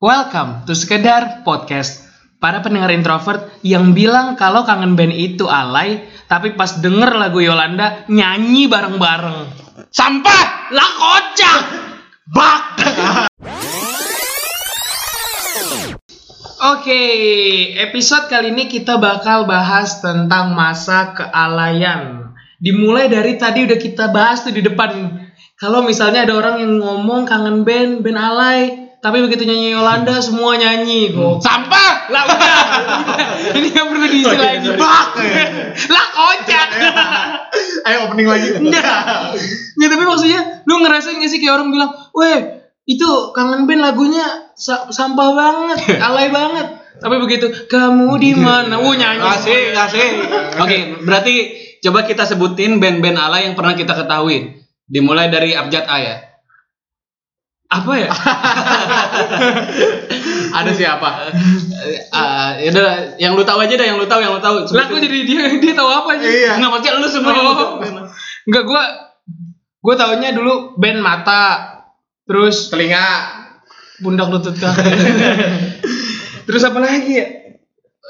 Welcome 0.00 0.64
to 0.64 0.72
Sekedar 0.72 1.44
Podcast. 1.44 2.08
Para 2.40 2.64
pendengar 2.64 2.88
introvert 2.88 3.52
yang 3.60 3.92
bilang 3.92 4.32
kalau 4.32 4.64
kangen 4.64 4.96
band 4.96 5.12
itu 5.12 5.44
alay, 5.44 6.08
tapi 6.24 6.56
pas 6.56 6.80
denger 6.80 7.20
lagu 7.20 7.44
Yolanda 7.44 8.08
nyanyi 8.08 8.64
bareng-bareng. 8.64 9.52
Sampah! 9.92 10.72
Lah 10.72 10.90
kocak! 10.96 11.60
Bak! 12.32 12.64
Oke, 16.80 17.02
episode 17.76 18.32
kali 18.32 18.56
ini 18.56 18.72
kita 18.72 18.96
bakal 18.96 19.44
bahas 19.44 20.00
tentang 20.00 20.56
masa 20.56 21.12
kealayan. 21.12 22.32
Dimulai 22.56 23.12
dari 23.12 23.36
tadi 23.36 23.68
udah 23.68 23.76
kita 23.76 24.08
bahas 24.08 24.48
tuh 24.48 24.56
di 24.56 24.64
depan. 24.64 25.12
Kalau 25.60 25.84
misalnya 25.84 26.24
ada 26.24 26.40
orang 26.40 26.56
yang 26.56 26.80
ngomong 26.80 27.28
kangen 27.28 27.68
band, 27.68 28.00
band 28.00 28.16
alay, 28.16 28.89
tapi 29.00 29.24
begitu 29.24 29.48
nyanyi 29.48 29.72
Yolanda 29.72 30.20
semua 30.20 30.60
nyanyi 30.60 31.08
kok. 31.16 31.40
Sampah! 31.40 32.12
Lah 32.12 32.22
udah. 32.28 32.56
Ini 33.56 33.66
nggak 33.72 33.86
perlu 33.88 34.06
diisi 34.12 34.36
lagi. 34.36 34.68
Bak! 34.76 35.08
lah 35.96 36.06
kocak. 36.12 36.68
Ayo 37.88 38.12
opening 38.12 38.28
lagi. 38.28 38.60
Enggak. 38.60 39.40
Enggak, 39.80 39.88
tapi 39.96 40.04
maksudnya 40.04 40.40
lu 40.68 40.84
ngerasain 40.84 41.16
gak 41.16 41.32
sih 41.32 41.40
kayak 41.40 41.56
orang 41.56 41.72
bilang, 41.72 41.90
"Weh, 42.12 42.38
itu 42.84 43.08
kangen 43.32 43.64
band 43.64 43.80
lagunya 43.80 44.52
sa- 44.52 44.92
sampah 44.92 45.32
banget, 45.32 45.96
alay 45.96 46.28
banget." 46.28 46.66
Tapi 47.00 47.16
begitu, 47.24 47.48
"Kamu 47.72 48.20
di 48.20 48.36
mana?" 48.36 48.76
Uh, 48.84 48.92
nyanyi. 48.92 49.24
Asik, 49.24 49.72
asik. 49.72 50.12
Oke, 50.60 51.00
berarti 51.00 51.34
coba 51.80 52.04
kita 52.04 52.28
sebutin 52.28 52.76
band-band 52.76 53.16
ala 53.16 53.40
yang 53.40 53.56
pernah 53.56 53.72
kita 53.72 53.96
ketahui. 53.96 54.60
Dimulai 54.84 55.32
dari 55.32 55.56
Abjad 55.56 55.88
A 55.88 55.96
ya. 56.04 56.29
Apa 57.70 57.92
ya? 57.94 58.10
Ada 60.58 60.70
siapa? 60.74 61.30
Ah, 62.10 62.58
ya 62.58 62.68
udah, 62.74 63.14
yang 63.16 63.38
lu 63.38 63.46
tahu 63.46 63.62
aja 63.62 63.74
dah, 63.74 63.86
yang 63.86 63.94
lu 63.94 64.04
tahu, 64.04 64.20
yang 64.20 64.34
lu 64.34 64.42
tahu. 64.42 64.66
Lah 64.74 64.84
kok 64.86 64.98
jadi 64.98 65.18
dia 65.22 65.42
dia 65.54 65.72
tahu 65.72 65.86
apa 65.86 66.18
aja? 66.18 66.26
Iya. 66.26 66.50
Enggak 66.58 66.70
maksudnya 66.74 66.92
lu 66.98 67.06
semua. 67.06 67.30
yang 67.30 67.46
lu 67.46 67.54
tahu. 67.54 67.72
Enggak 68.50 68.64
gua 68.66 68.82
gua 69.80 69.94
taunya 69.94 70.34
dulu 70.34 70.74
band 70.76 70.98
Mata. 70.98 71.46
Terus 72.26 72.70
Telinga. 72.70 73.38
pundak 74.00 74.32
lutut 74.32 74.56
kaki. 74.56 74.80
Terus 76.48 76.62
apa 76.64 76.80
lagi 76.80 77.12
ya? 77.12 77.26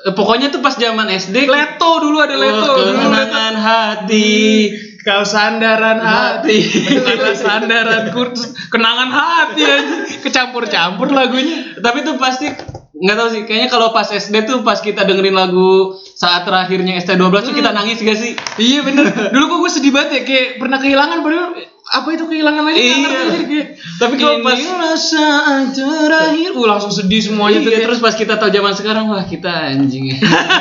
Eh, 0.06 0.14
Pokoknya 0.14 0.48
tuh 0.48 0.62
pas 0.62 0.72
zaman 0.72 1.10
SD. 1.10 1.44
Leto 1.44 1.90
dulu 1.98 2.22
ada 2.22 2.32
Leto. 2.32 2.62
Oh, 2.64 2.78
Dulu 2.78 2.94
Leto. 2.94 3.10
kenangan 3.10 3.54
hati. 3.58 4.70
Kau 5.00 5.24
sandaran 5.24 5.96
hati, 5.96 6.60
adalah 6.92 7.32
sandaran 7.48 8.12
kursus 8.12 8.52
kenangan 8.68 9.08
hati 9.08 9.64
aja, 9.64 9.96
kecampur-campur 10.20 11.08
lagunya. 11.08 11.72
Tapi 11.80 12.04
tuh 12.04 12.20
pasti 12.20 12.52
nggak 13.00 13.16
tahu 13.16 13.28
sih. 13.32 13.42
Kayaknya 13.48 13.68
kalau 13.72 13.96
pas 13.96 14.12
SD 14.12 14.44
tuh 14.44 14.60
pas 14.60 14.76
kita 14.76 15.08
dengerin 15.08 15.32
lagu 15.32 15.96
saat 15.96 16.44
terakhirnya 16.44 17.00
ST12 17.00 17.32
tuh 17.32 17.54
kita 17.56 17.72
nangis 17.72 17.96
gak 18.04 18.18
sih? 18.20 18.36
Iya 18.60 18.84
bener. 18.84 19.32
Dulu 19.32 19.44
kok 19.48 19.58
gue 19.64 19.70
sedih 19.72 19.92
banget 19.92 20.10
ya, 20.12 20.20
kayak 20.28 20.46
pernah 20.60 20.76
kehilangan 20.76 21.18
padahal 21.24 21.48
apa 21.90 22.08
itu 22.12 22.24
kehilangan 22.28 22.62
lagi? 22.68 22.78
Iya. 22.78 22.94
ngerti 23.00 23.58
Tapi 23.96 24.14
kalau 24.20 24.36
pas- 24.44 25.00
saat 25.00 25.72
terakhir, 25.72 26.52
uh 26.52 26.66
langsung 26.68 26.92
sedih 26.92 27.24
semuanya 27.24 27.64
tuh. 27.64 27.72
Iya, 27.72 27.82
kayak, 27.82 27.86
terus 27.88 28.00
pas 28.04 28.14
kita 28.14 28.36
tahu 28.36 28.52
zaman 28.52 28.72
sekarang 28.76 29.08
wah 29.08 29.24
kita 29.24 29.48
anjing. 29.48 30.12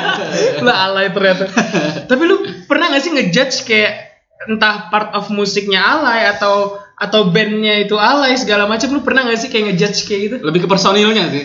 lah 0.66 0.90
alay 0.90 1.12
ternyata. 1.12 1.44
Tapi 2.10 2.22
lu 2.24 2.64
pernah 2.64 2.88
gak 2.88 3.04
sih 3.04 3.12
ngejudge 3.12 3.68
kayak 3.68 4.09
entah 4.48 4.88
part 4.88 5.12
of 5.12 5.28
musiknya 5.28 5.84
alay 5.84 6.24
atau 6.32 6.80
atau 6.96 7.32
bandnya 7.32 7.80
itu 7.80 7.96
alay 7.96 8.36
segala 8.36 8.68
macam 8.68 8.92
lu 8.92 9.00
pernah 9.00 9.24
gak 9.24 9.40
sih 9.40 9.48
kayak 9.48 9.72
ngejudge 9.72 10.00
kayak 10.04 10.20
gitu? 10.28 10.36
Lebih 10.44 10.64
ke 10.64 10.68
personilnya 10.68 11.32
sih. 11.32 11.44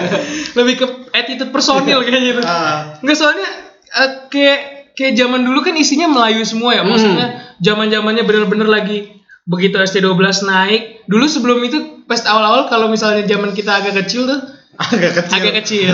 Lebih 0.58 0.74
ke 0.78 0.86
attitude 1.10 1.50
personil 1.50 2.02
kayak 2.06 2.22
gitu. 2.22 2.40
Ah. 2.50 2.98
Enggak 3.02 3.16
soalnya 3.18 3.50
eh, 3.98 4.10
kayak 4.30 4.58
kayak 4.94 5.12
zaman 5.18 5.42
dulu 5.42 5.62
kan 5.66 5.74
isinya 5.74 6.06
Melayu 6.10 6.42
semua 6.46 6.74
ya. 6.74 6.82
Maksudnya 6.86 7.58
zaman-zamannya 7.58 8.22
bener-bener 8.26 8.68
lagi 8.70 9.22
begitu 9.42 9.78
ST12 9.82 10.46
naik. 10.46 10.82
Dulu 11.10 11.26
sebelum 11.26 11.58
itu 11.66 12.06
pas 12.06 12.22
awal-awal 12.26 12.70
kalau 12.70 12.86
misalnya 12.86 13.26
zaman 13.26 13.50
kita 13.54 13.82
agak 13.82 14.06
kecil 14.06 14.26
tuh 14.30 14.38
Agak 14.72 15.12
kecil. 15.18 15.36
agak 15.36 15.52
kecil. 15.62 15.92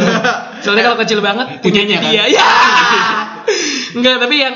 Soalnya 0.63 0.85
kalau 0.93 0.99
kecil 1.03 1.19
banget 1.19 1.65
Punyanya 1.65 1.99
kan? 1.99 2.11
Iya, 2.15 2.25
iya. 2.31 2.49
Enggak, 3.97 4.21
tapi 4.21 4.37
yang 4.39 4.55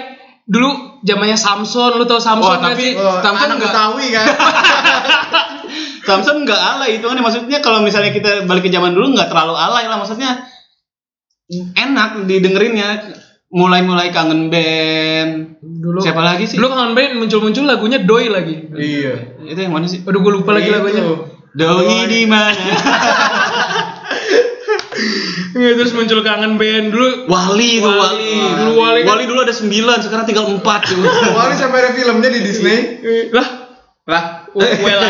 dulu 0.52 0.68
zamannya 1.00 1.34
Samson, 1.34 1.96
lu 1.96 2.04
tau 2.04 2.20
Samson 2.20 2.60
nggak 2.60 2.76
tapi- 2.76 2.84
sih? 2.84 2.92
Oh, 2.94 3.18
Samson 3.18 3.48
anak 3.48 3.56
enggak. 3.56 3.72
Betawi 3.72 4.06
kan. 4.12 4.26
Samson 6.06 6.36
nggak 6.42 6.60
alay 6.60 6.98
itu 6.98 7.06
kan 7.06 7.16
maksudnya 7.16 7.58
kalau 7.58 7.80
misalnya 7.80 8.10
kita 8.10 8.44
balik 8.44 8.62
ke 8.62 8.70
zaman 8.70 8.92
dulu 8.92 9.10
nggak 9.10 9.26
terlalu 9.26 9.54
alay 9.54 9.86
lah 9.86 9.96
maksudnya 9.96 10.44
enak 11.72 12.24
didengerinnya 12.24 12.88
mulai-mulai 13.48 14.08
kangen 14.08 14.48
band 14.48 15.60
Dulu 15.60 16.00
siapa 16.00 16.20
lagi 16.20 16.44
sih 16.44 16.56
Dulu 16.56 16.68
kangen 16.68 16.92
band 16.92 17.12
muncul-muncul 17.16 17.64
lagunya 17.64 18.00
Doi 18.00 18.26
lagi. 18.26 18.56
iya. 18.72 19.14
itu 19.42 19.58
yang 19.58 19.70
mana 19.70 19.84
sih 19.84 20.02
Aduh, 20.02 20.18
gue 20.18 20.32
lupa 20.34 20.52
lagi 20.52 20.68
Itu. 20.68 20.74
lagunya. 20.74 21.02
doi 21.52 22.08
di 22.08 22.24
mana 22.24 22.56
Iya, 25.52 25.70
terus 25.74 25.92
muncul 25.92 26.20
kangen 26.20 26.56
band 26.56 26.92
dulu. 26.92 27.24
Wali 27.24 27.80
tuh 27.80 27.88
Wali. 27.88 27.96
Wali 27.96 28.32
Dulu 28.52 28.72
Wali 28.76 29.00
kan- 29.00 29.08
Wali 29.08 29.24
dulu 29.24 29.40
ada 29.40 29.54
sembilan 29.54 29.98
sekarang 30.00 30.24
tinggal 30.24 30.46
empat 30.48 30.80
tuh 30.88 31.00
Wali 31.38 31.54
sampai 31.56 31.78
ada 31.80 31.90
filmnya 31.92 32.28
di 32.28 32.40
Disney. 32.40 32.78
Lah, 33.32 33.48
Lah. 34.04 34.24
well 34.52 35.00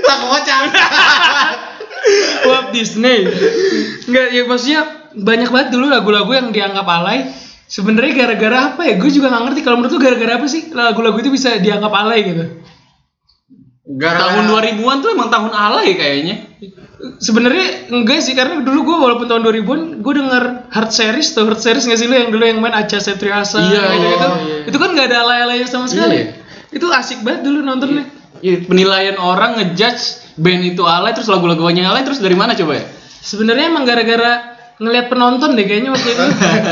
Lah 0.00 0.16
kocak. 0.22 0.60
Walt 2.48 2.68
Disney. 2.70 3.26
Enggak, 4.06 4.26
ya 4.30 4.42
maksudnya 4.46 4.80
banyak 5.12 5.50
banget 5.50 5.68
dulu 5.74 5.90
lagu-lagu 5.90 6.30
yang 6.30 6.54
dianggap 6.54 6.86
alay. 6.86 7.26
Sebenarnya 7.66 8.14
gara-gara 8.14 8.58
apa 8.70 8.86
ya? 8.86 8.94
Gue 8.94 9.10
juga 9.10 9.26
nggak 9.26 9.42
ngerti. 9.42 9.60
Kalau 9.66 9.82
menurut 9.82 9.98
lu 9.98 10.00
gara-gara 10.00 10.38
apa 10.38 10.46
sih 10.46 10.70
lagu-lagu 10.70 11.18
itu 11.18 11.34
bisa 11.34 11.58
dianggap 11.58 11.90
alay 11.90 12.22
gitu? 12.22 12.44
Gara 13.98 14.18
tahun 14.18 14.46
2000-an 14.46 14.98
tuh 14.98 15.10
emang 15.10 15.30
tahun 15.30 15.50
alay 15.50 15.94
kayaknya 15.94 16.36
Sebenarnya 16.96 17.92
enggak 17.92 18.24
sih 18.24 18.32
karena 18.32 18.64
dulu 18.64 18.88
gue 18.88 18.96
walaupun 18.96 19.28
tahun 19.28 19.44
2000-an 19.44 19.80
gue 20.00 20.12
denger 20.16 20.42
Hard 20.72 20.90
Series 20.90 21.28
tuh 21.30 21.44
Hard 21.44 21.60
Series 21.60 21.84
nggak 21.84 21.98
sih 22.00 22.08
lu 22.08 22.16
yang 22.16 22.32
dulu 22.32 22.40
yang 22.40 22.56
main 22.56 22.72
Acha 22.72 22.96
Septriasa 22.96 23.60
Iya, 23.60 23.84
gitu, 23.92 24.06
gitu. 24.08 24.26
oh, 24.26 24.36
iya. 24.40 24.56
Itu 24.64 24.76
kan 24.80 24.88
nggak 24.96 25.06
ada 25.12 25.18
alay-alaynya 25.22 25.68
sama 25.68 25.86
sekali. 25.86 26.24
Iya. 26.24 26.40
Itu 26.72 26.88
asik 26.88 27.20
banget 27.20 27.44
dulu 27.44 27.60
nontonnya. 27.60 28.08
Ya, 28.40 28.56
penilaian 28.64 29.16
orang 29.16 29.56
ngejudge 29.56 30.32
band 30.36 30.62
itu 30.66 30.84
alay 30.84 31.12
terus 31.12 31.28
lagu-lagunya 31.28 31.84
alay 31.84 32.00
terus 32.00 32.20
dari 32.20 32.36
mana 32.36 32.52
coba 32.52 32.76
ya 32.76 32.84
Sebenarnya 33.18 33.68
emang 33.68 33.84
gara-gara 33.84 34.56
ngelihat 34.76 35.08
penonton 35.08 35.52
deh 35.52 35.64
kayaknya 35.64 35.92
waktu 35.92 36.08
itu. 36.08 36.24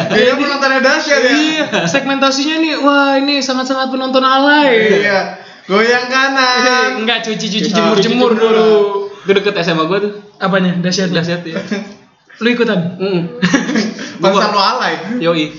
Kayaknya 0.09 0.35
penontonnya 0.45 0.81
dahsyat 0.81 1.21
ya. 1.21 1.33
iya, 1.33 1.65
segmentasinya 1.85 2.57
nih, 2.61 2.73
wah 2.81 3.17
ini 3.17 3.41
sangat-sangat 3.41 3.89
penonton 3.89 4.21
alay. 4.21 5.05
Iya. 5.05 5.21
Goyang 5.65 6.07
kanan. 6.09 7.01
Enggak 7.01 7.25
cuci-cuci 7.25 7.73
Ah, 7.73 7.77
jemur-jemur 7.93 8.33
cuci-jemur. 8.33 8.33
dulu. 8.37 8.73
Itu 9.25 9.33
deket 9.33 9.55
SMA 9.59 9.85
gue 9.85 9.99
tuh 10.01 10.13
Apanya? 10.37 10.77
Dahsyat 10.77 11.11
dahsyat 11.11 11.43
ya 11.43 11.57
Lu 12.43 12.49
ikutan? 12.49 12.99
Mm. 12.99 13.21
Bangsa 14.23 14.51
lo 14.51 14.59
alay. 14.59 15.17
Yoi. 15.19 15.55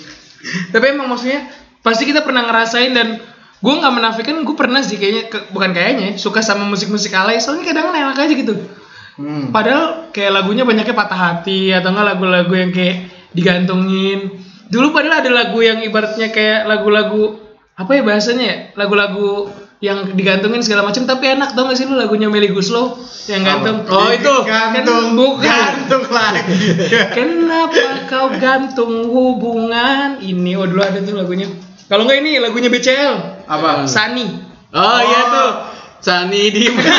Tapi 0.69 0.85
emang 0.87 1.07
maksudnya 1.07 1.47
pasti 1.79 2.03
kita 2.03 2.19
pernah 2.19 2.43
ngerasain 2.43 2.91
dan 2.91 3.15
gue 3.55 3.73
nggak 3.73 3.93
menafikan 3.93 4.43
gue 4.43 4.53
pernah 4.53 4.79
sih 4.79 4.95
kayaknya 4.95 5.23
ke- 5.25 5.47
bukan 5.49 5.71
kayaknya 5.71 6.15
suka 6.15 6.39
sama 6.39 6.67
musik-musik 6.67 7.09
alay 7.11 7.39
soalnya 7.39 7.65
kadang 7.65 7.89
kan 7.89 7.95
enak 7.95 8.19
aja 8.19 8.33
gitu 8.33 8.55
Hmm. 9.15 9.47
padahal 9.47 10.11
kayak 10.11 10.35
lagunya 10.35 10.67
banyaknya 10.67 10.91
patah 10.91 11.15
hati 11.15 11.71
atau 11.71 11.87
enggak 11.87 12.03
lagu-lagu 12.11 12.51
yang 12.51 12.75
kayak 12.75 13.07
digantungin 13.31 14.43
dulu 14.67 14.91
padahal 14.91 15.23
ada 15.23 15.31
lagu 15.31 15.63
yang 15.63 15.79
ibaratnya 15.79 16.35
kayak 16.35 16.67
lagu-lagu 16.67 17.39
apa 17.79 17.95
ya 17.95 18.03
bahasanya 18.03 18.43
ya 18.43 18.55
lagu-lagu 18.75 19.47
yang 19.83 20.15
digantungin 20.15 20.63
segala 20.63 20.87
macam 20.87 21.03
tapi 21.03 21.35
enak 21.35 21.51
tau 21.51 21.67
gak 21.67 21.75
sih 21.75 21.83
lu 21.85 21.99
lagunya 21.99 22.31
Melly 22.31 22.47
Guslow 22.49 22.95
yang 23.27 23.43
gantung 23.43 23.83
Oh, 23.85 24.07
itu. 24.07 24.35
gantung. 24.47 25.11
Kan 25.11 25.17
bukan. 25.19 25.43
Gantung 25.43 26.03
lagi. 26.09 26.55
Kenapa 27.17 27.83
kau 28.07 28.27
gantung 28.39 29.11
hubungan 29.11 30.23
ini? 30.23 30.55
Oh 30.55 30.63
dulu 30.63 30.79
ada 30.79 31.01
tuh 31.01 31.17
lagunya. 31.17 31.51
Kalau 31.85 32.07
nggak 32.07 32.17
ini 32.23 32.39
lagunya 32.39 32.71
BCL. 32.71 33.45
Apa? 33.45 33.85
Sani. 33.85 34.25
Oh, 34.71 34.99
iya 35.03 35.21
Oh. 35.21 35.33
tuh. 35.33 35.51
Sani 35.99 36.43
di 36.49 36.69
mana? 36.73 36.97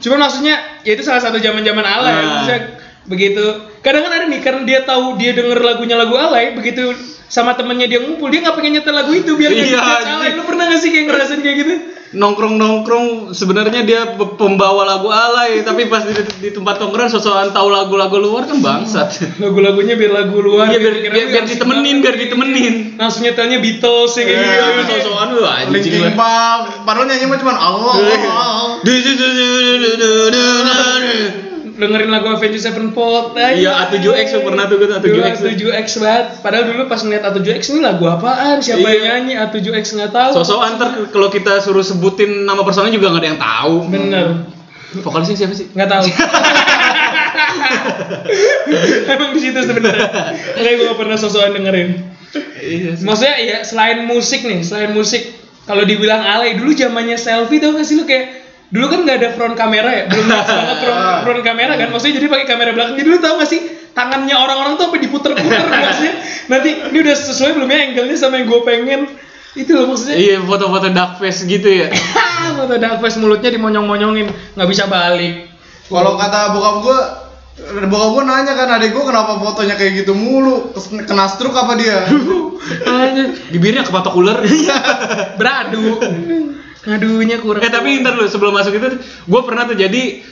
Cuma 0.00 0.16
maksudnya 0.16 0.56
ya 0.80 0.96
itu 0.96 1.04
salah 1.04 1.20
satu 1.20 1.36
zaman-zaman 1.36 1.84
alay. 1.84 2.12
Nah. 2.12 2.24
Maksudnya 2.40 2.60
begitu. 3.04 3.44
Kadang 3.80 4.08
kan 4.08 4.12
ada 4.12 4.26
nih 4.28 4.40
karena 4.40 4.62
dia 4.64 4.80
tahu 4.82 5.16
dia 5.16 5.32
denger 5.32 5.60
lagunya 5.60 5.96
lagu 5.96 6.16
alay, 6.16 6.52
begitu 6.56 6.92
sama 7.30 7.54
temennya 7.54 7.86
dia 7.86 8.02
ngumpul 8.02 8.26
dia 8.26 8.42
nggak 8.42 8.52
pengen 8.52 8.72
nyetel 8.74 8.92
lagu 8.92 9.14
itu 9.14 9.32
biar 9.32 9.48
nggak 9.48 9.68
Iya, 9.70 9.78
anjing. 9.78 10.34
Lu 10.34 10.42
pernah 10.44 10.64
gak 10.66 10.78
sih 10.78 10.90
kayak 10.90 11.04
ngerasain 11.06 11.40
kayak 11.40 11.56
gitu? 11.56 11.74
nongkrong 12.10 12.58
nongkrong 12.58 13.06
sebenarnya 13.30 13.86
dia 13.86 14.18
pe- 14.18 14.34
pembawa 14.34 14.82
lagu 14.82 15.06
alay 15.06 15.62
tapi 15.62 15.86
pas 15.86 16.02
di, 16.02 16.10
di 16.42 16.50
tempat 16.50 16.82
tongkrongan 16.82 17.06
sosokan 17.06 17.54
tahu 17.54 17.70
lagu-lagu 17.70 18.18
luar 18.18 18.50
kan 18.50 18.58
bangsat 18.58 19.38
Lagu-lagunya 19.38 19.94
biar 19.94 20.18
lagu 20.18 20.42
luar. 20.42 20.66
Iya, 20.66 20.82
biar, 20.82 20.94
biar, 21.06 21.26
biar 21.30 21.44
ditemenin 21.46 22.02
banget 22.02 22.02
biar 22.02 22.14
gitu. 22.18 22.22
ditemenin 22.34 22.74
Langsung 22.98 23.22
nyetelnya 23.22 23.62
Beatles 23.62 24.10
ya 24.10 24.22
kayak 24.26 24.42
Iya. 24.42 24.50
gitu. 24.50 24.66
Iya, 24.90 24.98
sosokan 24.98 25.28
lu 25.30 25.42
anjing 25.46 26.02
padahal 26.82 27.06
nyanyi 27.06 27.26
mah 27.30 27.38
cuma 27.38 27.54
Allah. 27.54 27.94
Dengerin 31.80 32.12
lagu 32.12 32.28
Avenged 32.28 32.60
Sevenfold 32.60 33.32
aja. 33.34 33.56
Iya, 33.56 33.72
A7X 33.88 34.26
tuh 34.30 34.42
pernah 34.44 34.68
tuh 34.68 34.76
gue 34.76 34.86
Dulu 34.86 35.00
A7X. 35.24 35.34
tuh. 35.40 35.48
A7X 35.48 35.86
banget. 35.96 36.24
Padahal 36.44 36.64
dulu 36.68 36.82
pas 36.84 37.00
ngeliat 37.00 37.24
A7X 37.24 37.72
ini 37.72 37.80
lagu 37.80 38.04
apaan? 38.04 38.60
Siapa 38.60 38.84
Iya. 38.84 39.16
yang 39.16 39.24
nyanyi 39.24 39.34
A7X 39.40 39.96
nggak 39.96 40.12
tahu. 40.12 40.30
Sosokan 40.36 40.76
ntar 40.76 40.88
kalau 41.08 41.32
kita 41.32 41.56
suruh 41.58 41.80
sebutin 41.80 42.44
nama 42.44 42.60
personnya 42.60 42.92
juga 42.92 43.08
nggak 43.10 43.22
ada 43.24 43.28
yang 43.28 43.40
tahu. 43.40 43.74
Bener. 43.88 44.26
Vokalisnya 45.00 45.36
siapa 45.38 45.54
sih? 45.56 45.72
Nggak 45.72 45.88
tahu. 45.88 46.04
Emang 49.06 49.30
di 49.32 49.40
situ 49.40 49.58
sebenarnya. 49.58 50.08
Makanya 50.54 50.74
gue 50.76 50.86
gak 50.86 50.98
pernah 50.98 51.16
sosokan 51.16 51.52
dengerin. 51.54 51.88
Iya. 52.60 52.90
Maksudnya 53.00 53.36
ya 53.38 53.56
selain 53.62 54.04
musik 54.04 54.44
nih, 54.44 54.62
selain 54.62 54.92
musik 54.92 55.22
kalau 55.64 55.82
dibilang 55.82 56.20
alay 56.20 56.54
dulu 56.54 56.72
zamannya 56.72 57.16
selfie 57.16 57.58
tau 57.58 57.74
gak 57.74 57.82
sih 57.82 57.94
lu 57.94 58.04
kayak 58.04 58.39
dulu 58.70 58.86
kan 58.86 58.98
nggak 59.02 59.16
ada 59.18 59.28
front 59.34 59.54
kamera 59.58 59.90
ya, 59.90 60.04
belum 60.06 60.26
ada 60.30 60.46
banget 60.46 60.78
front, 60.86 61.18
front 61.26 61.42
kamera 61.42 61.72
kan, 61.74 61.88
maksudnya 61.90 62.14
jadi 62.22 62.26
pakai 62.30 62.46
kamera 62.46 62.70
belakang. 62.70 62.94
Jadi 62.94 63.06
dulu 63.10 63.18
tau 63.18 63.34
gak 63.42 63.50
sih 63.50 63.60
tangannya 63.90 64.36
orang-orang 64.38 64.78
tuh 64.78 64.84
sampai 64.86 65.02
diputer-puter 65.02 65.66
maksudnya. 65.70 66.14
Nanti 66.46 66.70
ini 66.94 66.98
udah 67.02 67.14
sesuai 67.18 67.50
belum 67.58 67.68
ya 67.68 67.78
angle-nya 67.90 68.16
sama 68.16 68.38
yang 68.38 68.46
gue 68.46 68.60
pengen. 68.62 69.00
Itu 69.58 69.74
loh 69.74 69.90
maksudnya. 69.90 70.14
Iya, 70.14 70.36
foto-foto 70.46 70.88
dark 70.94 71.18
face 71.18 71.42
gitu 71.42 71.66
ya. 71.66 71.90
Foto 72.58 72.74
dark 72.78 73.02
face 73.02 73.18
mulutnya 73.18 73.50
dimonyong-monyongin, 73.50 74.30
nggak 74.54 74.68
bisa 74.70 74.86
balik. 74.86 75.50
Kalau 75.90 76.14
kata 76.14 76.54
bokap 76.54 76.76
gua 76.86 77.00
Bokap 77.60 78.08
gua 78.16 78.22
nanya 78.24 78.56
kan 78.56 78.72
adik 78.78 78.94
gua 78.94 79.10
kenapa 79.10 79.36
fotonya 79.36 79.76
kayak 79.76 80.06
gitu 80.06 80.16
mulu 80.16 80.72
Kena 81.04 81.26
stroke 81.28 81.58
apa 81.58 81.74
dia? 81.76 82.06
Bibirnya 83.50 83.82
kepatok 83.82 84.14
ular. 84.16 84.38
beradu. 85.34 85.98
Ngadunya 86.80 87.36
kurang. 87.44 87.60
Eh 87.60 87.72
tapi 87.72 88.00
ntar 88.00 88.16
dulu 88.16 88.28
sebelum 88.28 88.56
masuk 88.56 88.72
itu, 88.80 88.88
gue 89.04 89.40
pernah 89.44 89.68
tuh 89.68 89.76
jadi 89.76 90.24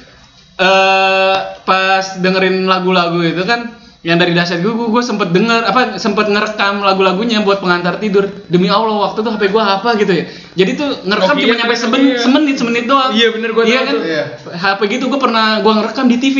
eh 0.59 1.37
pas 1.63 2.05
dengerin 2.19 2.67
lagu-lagu 2.67 3.23
itu 3.23 3.45
kan 3.47 3.77
yang 4.01 4.15
dari 4.15 4.31
dasar 4.31 4.59
gue, 4.59 4.71
gue, 4.71 5.03
sempet 5.03 5.29
denger 5.29 5.59
apa 5.65 5.81
sempet 5.97 6.27
ngerekam 6.27 6.81
lagu-lagunya 6.81 7.43
buat 7.43 7.59
pengantar 7.59 7.99
tidur 7.99 8.31
demi 8.47 8.67
Allah 8.69 8.95
waktu 9.05 9.19
tuh 9.19 9.33
HP 9.33 9.49
gue 9.49 9.59
apa 9.61 9.91
gitu 9.97 10.13
ya 10.13 10.25
jadi 10.55 10.71
tuh 10.73 11.03
ngerekam 11.03 11.27
Oh, 11.29 11.35
cuma 11.37 11.43
iya, 11.45 11.55
nyampe 11.57 11.71
iya. 11.73 11.81
semen, 11.81 12.01
semenit 12.17 12.57
semenit 12.57 12.85
doang 12.85 13.11
Iya, 13.11 13.29
bener, 13.31 13.51
gua 13.51 13.63
iya 13.63 13.75
tahu 13.77 13.85
kan 13.85 13.93
tuh. 13.93 14.03
Iya. 14.05 14.25
HP 14.55 14.81
gitu 14.89 15.05
gue 15.09 15.21
pernah 15.21 15.47
gue 15.59 15.73
ngerekam 15.73 16.07
di 16.07 16.17
TV 16.17 16.39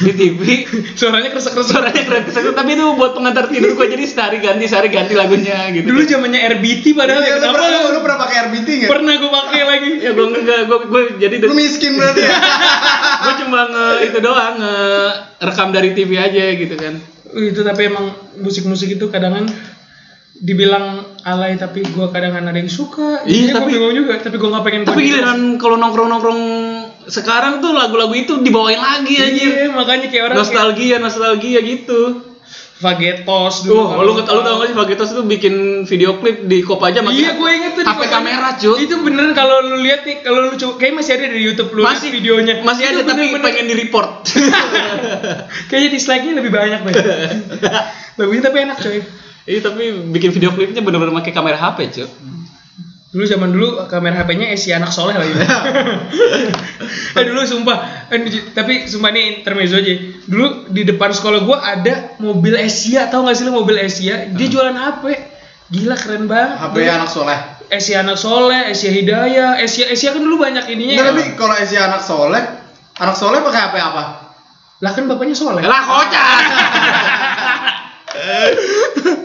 di 0.00 0.12
TV 0.14 0.40
Suaranya 0.98 1.28
kresek-kresek. 1.28 1.70
suaranya 1.70 2.02
keren 2.02 2.22
keren 2.24 2.52
tapi 2.52 2.70
itu 2.72 2.84
buat 2.90 3.12
pengantar 3.12 3.44
tidur 3.46 3.70
gue 3.74 3.86
jadi 3.86 4.04
sehari 4.04 4.38
ganti 4.38 4.64
sehari 4.64 4.88
ganti 4.88 5.12
lagunya 5.12 5.60
gitu 5.70 5.84
Dulu 5.84 6.00
zamannya 6.02 6.40
RBT 6.56 6.84
padahal 6.90 7.20
Iya, 7.20 7.28
ya 7.28 7.34
lu 7.34 7.40
kenapa 7.42 7.56
pernah, 7.58 7.68
lu- 7.78 7.90
lu 7.90 8.00
pernah 8.00 8.18
pakai 8.18 8.36
RBT 8.42 8.68
nggak? 8.74 8.90
pernah 8.90 9.12
gue 9.14 9.30
pakai 9.30 9.60
lagi 9.62 9.90
ya 9.98 10.10
gue 10.10 10.26
enggak 10.26 10.60
gue 10.62 10.78
gue 10.86 11.02
jadi 11.20 11.34
Lu 11.42 11.52
miskin 11.54 11.92
berarti 11.94 12.20
ya? 12.22 12.36
gue 13.24 13.34
cuma 13.40 13.60
nge 13.66 13.86
itu 14.04 14.18
doang 14.18 14.54
nge 14.56 14.76
rekam 15.42 15.68
dari 15.70 15.92
TV 15.92 16.10
aja 16.16 16.44
gitu 16.54 16.74
kan 16.74 16.93
itu 17.38 17.60
tapi 17.66 17.90
emang 17.90 18.14
musik-musik 18.38 18.94
itu 18.94 19.10
kadang 19.10 19.34
kan 19.42 19.46
dibilang 20.34 21.16
alay 21.22 21.54
tapi 21.54 21.86
gue 21.86 22.06
kadang 22.10 22.34
ada 22.34 22.52
yang 22.52 22.68
suka. 22.68 23.22
Iya, 23.24 23.54
gua 23.54 23.64
tapi- 23.64 23.70
bingung 23.78 23.94
juga 23.94 24.18
tapi 24.18 24.36
gue 24.36 24.50
nggak 24.50 24.64
pengen 24.66 24.82
tapi 24.84 25.02
giliran 25.06 25.40
kalau 25.62 25.76
nongkrong 25.78 26.10
nongkrong 26.10 26.42
sekarang 27.06 27.60
tuh 27.60 27.72
lagu-lagu 27.76 28.12
itu 28.16 28.42
dibawain 28.42 28.78
lagi 28.80 29.14
anjir. 29.18 29.50
Iya 29.50 29.68
makanya 29.70 30.06
kayak 30.10 30.24
orang 30.30 30.36
kayak 30.36 30.46
nostalgia 30.50 30.96
nostalgia 30.98 31.60
gitu 31.62 32.33
Vagetos 32.84 33.64
Tuh, 33.64 33.72
lu, 33.96 34.12
lu 34.12 34.20
tau 34.20 34.44
gak 34.44 34.68
sih 34.68 34.76
Vagetos 34.76 35.16
itu 35.16 35.22
bikin 35.24 35.54
video 35.88 36.20
klip 36.20 36.44
di 36.44 36.60
Kopaja 36.60 37.00
pakai 37.00 37.16
Iya, 37.16 37.30
gue 37.40 37.50
inget 37.50 37.72
tuh 37.72 37.82
di 37.82 37.88
HP 37.88 38.02
kamera, 38.06 38.48
cuy. 38.60 38.76
Itu 38.84 39.00
bener 39.00 39.32
kalau 39.32 39.64
lu 39.64 39.80
lihat 39.80 40.04
nih, 40.04 40.20
kalau 40.20 40.44
lu 40.44 40.54
coba, 40.54 40.72
kayak 40.76 41.00
masih 41.00 41.12
ada 41.16 41.26
di 41.32 41.40
YouTube 41.40 41.72
lu 41.72 41.80
Masih 41.80 42.12
videonya. 42.12 42.60
Masih 42.60 42.84
Itu 42.84 43.00
ada 43.00 43.16
tapi 43.16 43.32
bener-bener- 43.32 43.44
pengen 43.48 43.64
di 43.64 43.74
report. 43.80 44.10
Kayaknya 45.72 45.90
dislike-nya 45.96 46.32
lebih 46.36 46.52
banyak 46.52 46.80
nih. 46.84 46.94
Bagusnya 48.20 48.42
tapi 48.52 48.58
enak 48.62 48.76
coy. 48.78 48.98
Iya, 49.44 49.60
tapi 49.60 49.84
bikin 50.12 50.30
video 50.32 50.50
klipnya 50.52 50.80
bener-bener 50.80 51.12
pakai 51.16 51.32
kamera 51.32 51.56
HP, 51.56 51.78
cuy. 51.90 52.08
Dulu 53.14 53.24
zaman 53.30 53.54
dulu 53.54 53.86
kamera 53.86 54.26
HP-nya 54.26 54.50
isi 54.50 54.74
anak 54.74 54.90
soleh 54.90 55.14
lagi. 55.14 55.30
eh 57.18 57.24
dulu 57.30 57.46
sumpah, 57.46 58.10
eh, 58.10 58.50
tapi 58.50 58.90
sumpah 58.90 59.14
ini 59.14 59.38
intermezzo 59.38 59.78
aja. 59.78 59.94
Dulu 60.26 60.66
di 60.74 60.82
depan 60.82 61.14
sekolah 61.14 61.46
gua 61.46 61.62
ada 61.62 62.18
mobil 62.18 62.58
Asia, 62.58 63.06
tau 63.06 63.22
gak 63.22 63.38
sih 63.38 63.46
lu 63.46 63.54
mobil 63.54 63.78
Asia? 63.78 64.26
Dia 64.34 64.46
jualan 64.50 64.74
HP. 64.74 65.30
Gila 65.70 65.94
keren 65.94 66.26
banget. 66.26 66.58
HP 66.58 66.74
anak 66.90 67.08
soleh 67.08 67.38
Asia 67.70 68.02
anak 68.02 68.18
soleh, 68.18 68.74
Asia 68.74 68.90
Hidayah, 68.90 69.62
Asia 69.62 69.88
Asia 69.88 70.10
kan 70.10 70.20
dulu 70.20 70.42
banyak 70.42 70.66
ininya. 70.74 70.98
Enggak, 70.98 71.06
ya. 71.06 71.10
tapi 71.14 71.22
kalau 71.38 71.54
isi 71.62 71.76
anak 71.78 72.02
soleh 72.02 72.42
Anak 72.94 73.18
soleh 73.18 73.42
pakai 73.42 73.60
HP 73.70 73.74
apa? 73.82 74.02
Lah 74.78 74.90
kan 74.94 75.10
bapaknya 75.10 75.34
soleh. 75.34 75.66
Lah 75.66 75.82
kocak. 75.82 76.26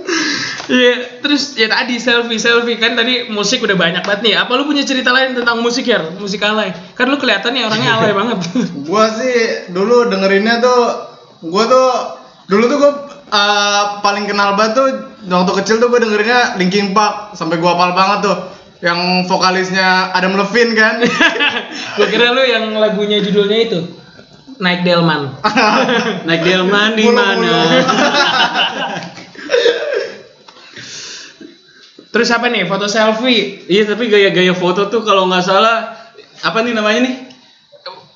Iya, 0.70 1.26
terus 1.26 1.58
ya 1.58 1.66
tadi 1.66 1.98
selfie 1.98 2.38
selfie 2.38 2.78
kan 2.78 2.94
tadi 2.94 3.26
musik 3.34 3.66
udah 3.66 3.74
banyak 3.74 4.06
banget 4.06 4.22
nih. 4.22 4.34
Apa 4.38 4.54
lu 4.54 4.70
punya 4.70 4.86
cerita 4.86 5.10
lain 5.10 5.34
tentang 5.34 5.58
musik 5.66 5.90
ya? 5.90 6.14
Musik 6.22 6.46
alay. 6.46 6.70
Kan 6.94 7.10
lu 7.10 7.18
kelihatan 7.18 7.58
nih 7.58 7.66
orangnya 7.66 7.98
alay 7.98 8.14
banget. 8.22 8.38
Gua 8.86 9.10
sih 9.18 9.66
dulu 9.74 10.14
dengerinnya 10.14 10.62
tuh 10.62 10.82
gua 11.42 11.66
tuh 11.66 11.90
dulu 12.46 12.64
tuh 12.70 12.78
gua 12.78 12.92
uh, 13.34 13.84
paling 14.06 14.30
kenal 14.30 14.54
banget 14.54 14.78
tuh 14.78 14.88
waktu 15.26 15.54
kecil 15.66 15.76
tuh 15.82 15.90
gua 15.90 16.06
dengerinnya 16.06 16.54
Linkin 16.62 16.94
Park 16.94 17.34
sampai 17.34 17.58
gua 17.58 17.74
hafal 17.74 17.98
banget 17.98 18.20
tuh 18.30 18.38
yang 18.80 19.26
vokalisnya 19.28 20.14
Adam 20.16 20.40
Levine 20.40 20.72
kan 20.78 21.02
Gua 21.98 22.08
kira 22.08 22.32
lu 22.32 22.46
yang 22.46 22.78
lagunya 22.78 23.20
judulnya 23.20 23.60
itu 23.66 23.80
Naik 24.60 24.84
Delman. 24.84 25.40
Naik 26.28 26.42
delman 26.44 26.92
di 27.00 27.08
mana? 27.08 27.64
Terus 32.10 32.30
apa 32.34 32.50
nih? 32.50 32.66
Foto 32.66 32.90
selfie. 32.90 33.66
Iya, 33.70 33.94
tapi 33.94 34.10
gaya-gaya 34.10 34.54
foto 34.58 34.90
tuh 34.90 35.06
kalau 35.06 35.30
nggak 35.30 35.46
salah 35.46 35.94
apa 36.42 36.58
nih 36.66 36.74
namanya 36.74 37.00
nih? 37.06 37.16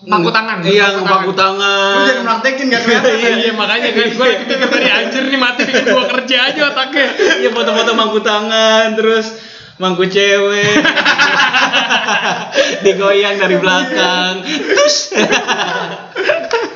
Paku 0.03 0.29
tangan. 0.35 0.57
Iya, 0.67 0.99
paku 0.99 1.31
lu 1.31 1.33
tangan. 1.35 2.03
jangan 2.03 2.23
praktekin 2.27 2.67
gak 2.67 2.81
kelihatan 2.85 3.13
Iya, 3.23 3.31
iya 3.39 3.51
makanya 3.55 3.89
kan 3.95 4.09
gue 4.11 4.29
tadi 4.67 4.89
anjir 4.91 5.23
nih 5.31 5.39
mati 5.39 5.61
bikin 5.63 5.85
gua 5.95 6.05
kerja 6.11 6.37
aja 6.51 6.61
otaknya. 6.75 7.07
Iya, 7.39 7.49
foto-foto 7.55 7.91
mangku 7.95 8.19
tangan, 8.19 8.99
terus 8.99 9.31
mangku 9.83 10.07
cewek. 10.07 10.63
Digoyang 12.87 13.35
dari 13.35 13.59
belakang. 13.59 14.47
Terus 14.47 15.11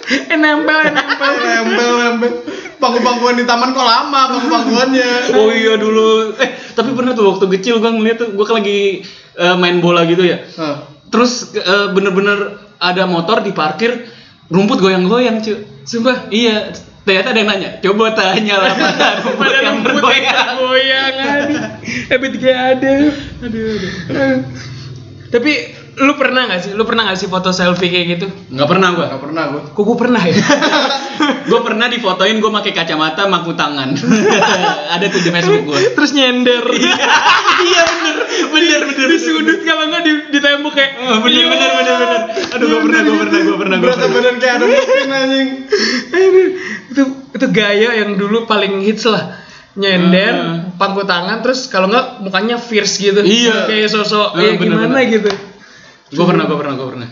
Eh 0.08 0.40
nempel, 0.40 0.88
eh, 0.88 0.92
nempel. 0.92 1.34
nempel 1.40 1.92
nempel 2.00 2.32
pangku-pangkuan 2.78 3.36
di 3.36 3.44
taman 3.44 3.74
kok 3.74 3.84
lama 3.84 4.22
pangku-pangkuannya 4.32 5.36
Oh 5.36 5.50
iya 5.52 5.76
dulu. 5.76 6.38
Eh, 6.38 6.50
tapi 6.78 6.94
pernah 6.94 7.18
tuh 7.18 7.36
waktu 7.36 7.46
kecil 7.58 7.82
gua 7.82 7.92
ngeliat 7.92 8.18
tuh 8.22 8.30
gua 8.38 8.46
kan 8.48 8.64
lagi 8.64 9.04
eh, 9.36 9.56
main 9.58 9.84
bola 9.84 10.08
gitu 10.08 10.24
ya. 10.24 10.40
Hah. 10.56 10.88
Terus 11.12 11.52
eh, 11.56 11.88
bener-bener 11.92 12.68
ada 12.78 13.04
motor 13.10 13.42
diparkir 13.42 14.08
rumput 14.48 14.80
goyang-goyang, 14.80 15.44
cuy. 15.44 15.58
Sumpah. 15.88 16.32
Iya, 16.32 16.72
ternyata 17.04 17.32
ada 17.32 17.40
yang 17.40 17.50
nanya. 17.50 17.70
Coba 17.84 18.16
tanya 18.16 18.56
lah 18.60 18.72
mana 18.76 19.08
rumput 19.26 19.48
Pada 19.48 19.60
yang 19.64 19.78
rumput 19.84 20.07
ada. 22.12 22.94
Aduh, 23.44 23.78
aduh. 24.10 24.40
Tapi 25.28 25.52
lu 25.98 26.14
pernah 26.16 26.48
gak 26.48 26.62
sih? 26.64 26.72
Lu 26.72 26.88
pernah 26.88 27.10
gak 27.12 27.20
sih 27.20 27.28
foto 27.28 27.52
selfie 27.52 27.92
kayak 27.92 28.06
gitu? 28.16 28.28
Nggak 28.54 28.68
pernah 28.70 28.90
gua. 28.96 29.06
Gak 29.12 29.24
pernah 29.28 29.44
gua 29.52 29.62
Kok 29.76 29.84
gue 29.84 29.98
pernah 30.00 30.22
ya? 30.24 30.36
Gue 31.48 31.64
pernah 31.64 31.88
difotoin 31.90 32.38
gue 32.38 32.52
pakai 32.62 32.72
kacamata 32.76 33.26
mangku 33.26 33.56
tangan. 33.58 33.90
ada 34.94 35.06
tuh 35.10 35.18
di 35.24 35.32
Facebook 35.34 35.64
gue. 35.66 35.80
Terus 35.98 36.12
nyender. 36.14 36.62
iya 37.68 37.82
bener, 37.88 38.16
bener 38.54 38.82
bener. 38.94 39.08
di 39.16 39.18
sudut 39.18 39.60
kalau 39.66 39.90
nggak 39.90 40.04
di, 40.06 40.14
di 40.30 40.40
tembok 40.44 40.76
kayak 40.78 40.92
Oh, 41.08 41.24
bener 41.26 41.42
"Yo." 41.42 41.50
bener 41.50 41.70
bener 41.74 41.96
bener. 41.98 42.22
Aduh 42.54 42.66
gue 42.70 42.80
pernah 42.86 43.00
gue 43.02 43.16
pernah 43.18 43.40
gue 43.42 43.58
pernah 43.58 43.78
gue 43.80 43.86
berasa 43.88 44.06
pernah. 44.06 44.14
badan 44.14 44.36
kayak 44.38 44.56
Levine 44.62 45.12
anjing 45.16 45.50
Aduh, 46.14 46.48
itu 46.94 47.04
itu 47.34 47.46
gaya 47.50 47.90
yang 47.98 48.12
dulu 48.20 48.38
paling 48.46 48.74
hits 48.86 49.08
lah 49.10 49.47
nyender 49.78 50.34
Ah. 50.34 50.58
pangku 50.74 51.06
tangan 51.06 51.40
terus 51.40 51.70
kalau 51.70 51.86
nggak 51.86 52.20
mukanya 52.20 52.58
fierce 52.58 52.98
gitu 52.98 53.22
Iya. 53.22 53.66
kayak 53.66 53.88
sosok 53.88 54.34
Ah, 54.34 54.42
ya 54.42 54.52
bener, 54.54 54.60
gimana 54.60 54.98
bener. 54.98 55.06
gitu 55.08 55.32
Gue 56.10 56.26
pernah 56.26 56.44
gue 56.44 56.56
pernah 56.56 56.74
gue 56.74 56.88
pernah. 56.90 57.10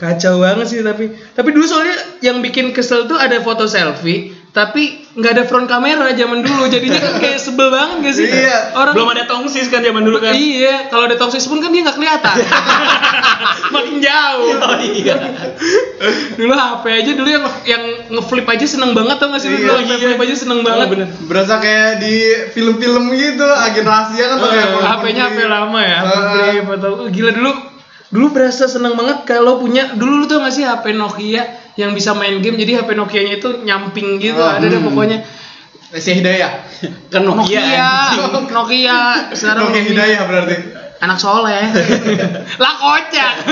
Kacau 0.00 0.40
banget 0.40 0.66
sih 0.66 0.80
tapi 0.80 1.04
tapi 1.30 1.48
dulu 1.50 1.62
soalnya 1.62 1.92
yang 2.18 2.40
bikin 2.40 2.72
kesel 2.72 3.04
tuh 3.04 3.14
ada 3.14 3.38
foto 3.38 3.64
selfie 3.64 4.32
tapi 4.50 5.06
nggak 5.12 5.32
ada 5.32 5.44
front 5.44 5.66
kamera 5.66 6.10
zaman 6.10 6.40
dulu 6.40 6.66
jadinya 6.66 6.98
kan 6.98 7.14
kayak 7.18 7.38
sebel 7.38 7.70
banget 7.70 8.02
gak 8.02 8.14
sih 8.16 8.26
Iya. 8.26 8.74
orang 8.74 8.94
Belum 8.94 9.06
ada 9.08 9.24
tongsis 9.24 9.68
kan 9.68 9.78
zaman 9.78 10.02
dulu 10.02 10.18
kan. 10.18 10.32
iya 10.32 10.88
kalau 10.88 11.04
ada 11.04 11.14
toksis 11.14 11.46
pun 11.46 11.58
kan 11.58 11.70
dia 11.70 11.84
nggak 11.84 11.94
kelihatan 11.94 12.34
makin 13.70 13.96
jauh 14.00 14.50
Oh 14.64 14.76
iya. 14.80 15.14
dulu 16.34 16.50
HP 16.50 16.84
aja 16.88 17.10
dulu 17.12 17.28
yang 17.28 17.44
yang 17.64 17.82
ngeflip 18.10 18.42
aja 18.44 18.66
seneng 18.66 18.90
banget 18.90 19.16
tau 19.16 19.30
gak 19.30 19.38
sih 19.38 19.50
Iya, 19.50 19.58
dulu 19.60 19.72
HP 19.76 19.90
flip 20.00 20.20
aja 20.20 20.34
seneng 20.36 20.60
banget 20.60 20.86
bener. 20.88 21.08
Berasa 21.22 21.54
kayak 21.58 22.00
di 22.00 22.14
film-film 22.50 23.06
gitu, 23.12 23.46
agen 23.46 23.84
rahasia 23.84 24.24
kan 24.26 24.36
pakai 24.40 24.58
handphone 24.58 24.86
HP-nya 24.88 25.22
HP 25.26 25.38
lama 25.46 25.80
ya, 25.80 25.98
Ah. 26.00 26.26
flip 26.32 26.66
atau 26.72 26.90
gila 27.06 27.30
dulu 27.30 27.52
dulu 28.10 28.26
berasa 28.34 28.66
seneng 28.66 28.94
banget 28.94 29.22
kalau 29.22 29.58
punya 29.58 29.94
dulu 29.94 30.22
lu 30.22 30.24
tau 30.26 30.42
gak 30.42 30.50
sih 30.50 30.66
HP 30.66 30.92
Nokia 30.92 31.42
yang 31.78 31.94
bisa 31.94 32.10
main 32.12 32.42
game 32.42 32.58
jadi 32.58 32.82
HP 32.82 32.92
Nokia-nya 32.92 33.32
itu 33.38 33.48
nyamping 33.62 34.18
gitu 34.18 34.38
Ah, 34.38 34.58
ada 34.58 34.66
deh 34.66 34.76
hmm. 34.76 34.88
pokoknya 34.90 35.18
Si 35.90 36.14
Hidayah. 36.14 36.52
Kan 37.12 37.26
Nokia. 37.26 37.58
Nokia. 37.58 37.90
Nokia 38.46 38.98
sekarang 39.34 39.70
Nokia 39.70 39.82
Nokia. 39.82 39.90
Hidayah 39.90 40.22
berarti. 40.26 40.56
anak 41.00 41.16
soleh 41.16 41.64
lah 42.62 42.72
kocak 42.76 43.32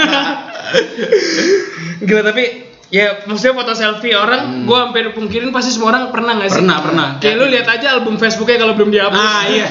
gila 2.05 2.21
tapi 2.21 2.45
ya 2.89 3.25
maksudnya 3.25 3.57
foto 3.57 3.73
selfie 3.73 4.13
orang 4.13 4.69
gua 4.69 4.89
hampir 4.89 5.17
pungkirin 5.17 5.49
pasti 5.49 5.73
semua 5.73 5.97
orang 5.97 6.13
pernah 6.13 6.37
gak 6.37 6.53
sih 6.53 6.61
Pernah, 6.61 6.79
pernah. 6.85 7.09
kayak 7.17 7.35
lu 7.41 7.45
lihat 7.49 7.69
aja 7.69 7.97
album 7.97 8.21
Facebooknya 8.21 8.61
kalau 8.61 8.77
belum 8.77 8.93
dihapus 8.93 9.17
Ah 9.17 9.43
iya. 9.49 9.69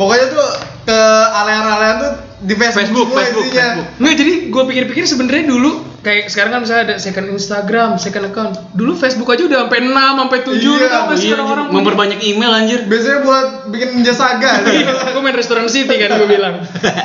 Pokoknya 0.00 0.26
tuh 0.32 0.48
ke 0.82 1.00
alean-alean 1.30 1.96
tuh 1.98 2.12
di 2.40 2.56
Facebook, 2.56 2.80
Facebook, 2.80 3.08
Facebook, 3.12 3.44
isinya. 3.44 3.60
Facebook. 3.68 3.86
Nggak, 4.00 4.14
jadi 4.16 4.32
gue 4.48 4.62
pikir-pikir 4.64 5.04
sebenarnya 5.04 5.44
dulu 5.46 5.70
kayak 6.00 6.32
sekarang 6.32 6.50
kan 6.50 6.60
misalnya 6.64 6.82
ada 6.82 6.96
second 6.96 7.28
Instagram, 7.28 8.00
second 8.00 8.24
account. 8.26 8.56
Dulu 8.72 8.96
Facebook 8.96 9.28
aja 9.28 9.44
udah 9.44 9.58
sampai 9.62 9.78
6, 9.84 9.92
sampai 9.92 10.38
7 10.40 10.56
Iya, 10.56 10.88
sih 11.12 11.28
Iya, 11.28 11.34
orang-orang 11.36 11.64
punya? 11.66 11.76
memperbanyak 11.76 12.20
email 12.24 12.50
anjir. 12.50 12.80
Biasanya 12.88 13.18
buat 13.20 13.46
bikin 13.68 13.88
ninja 13.92 14.16
saga. 14.16 14.64
gue 15.12 15.20
main 15.20 15.36
restoran 15.36 15.68
city 15.68 15.92
kan 15.94 16.16
gue 16.16 16.26
bilang. 16.26 16.64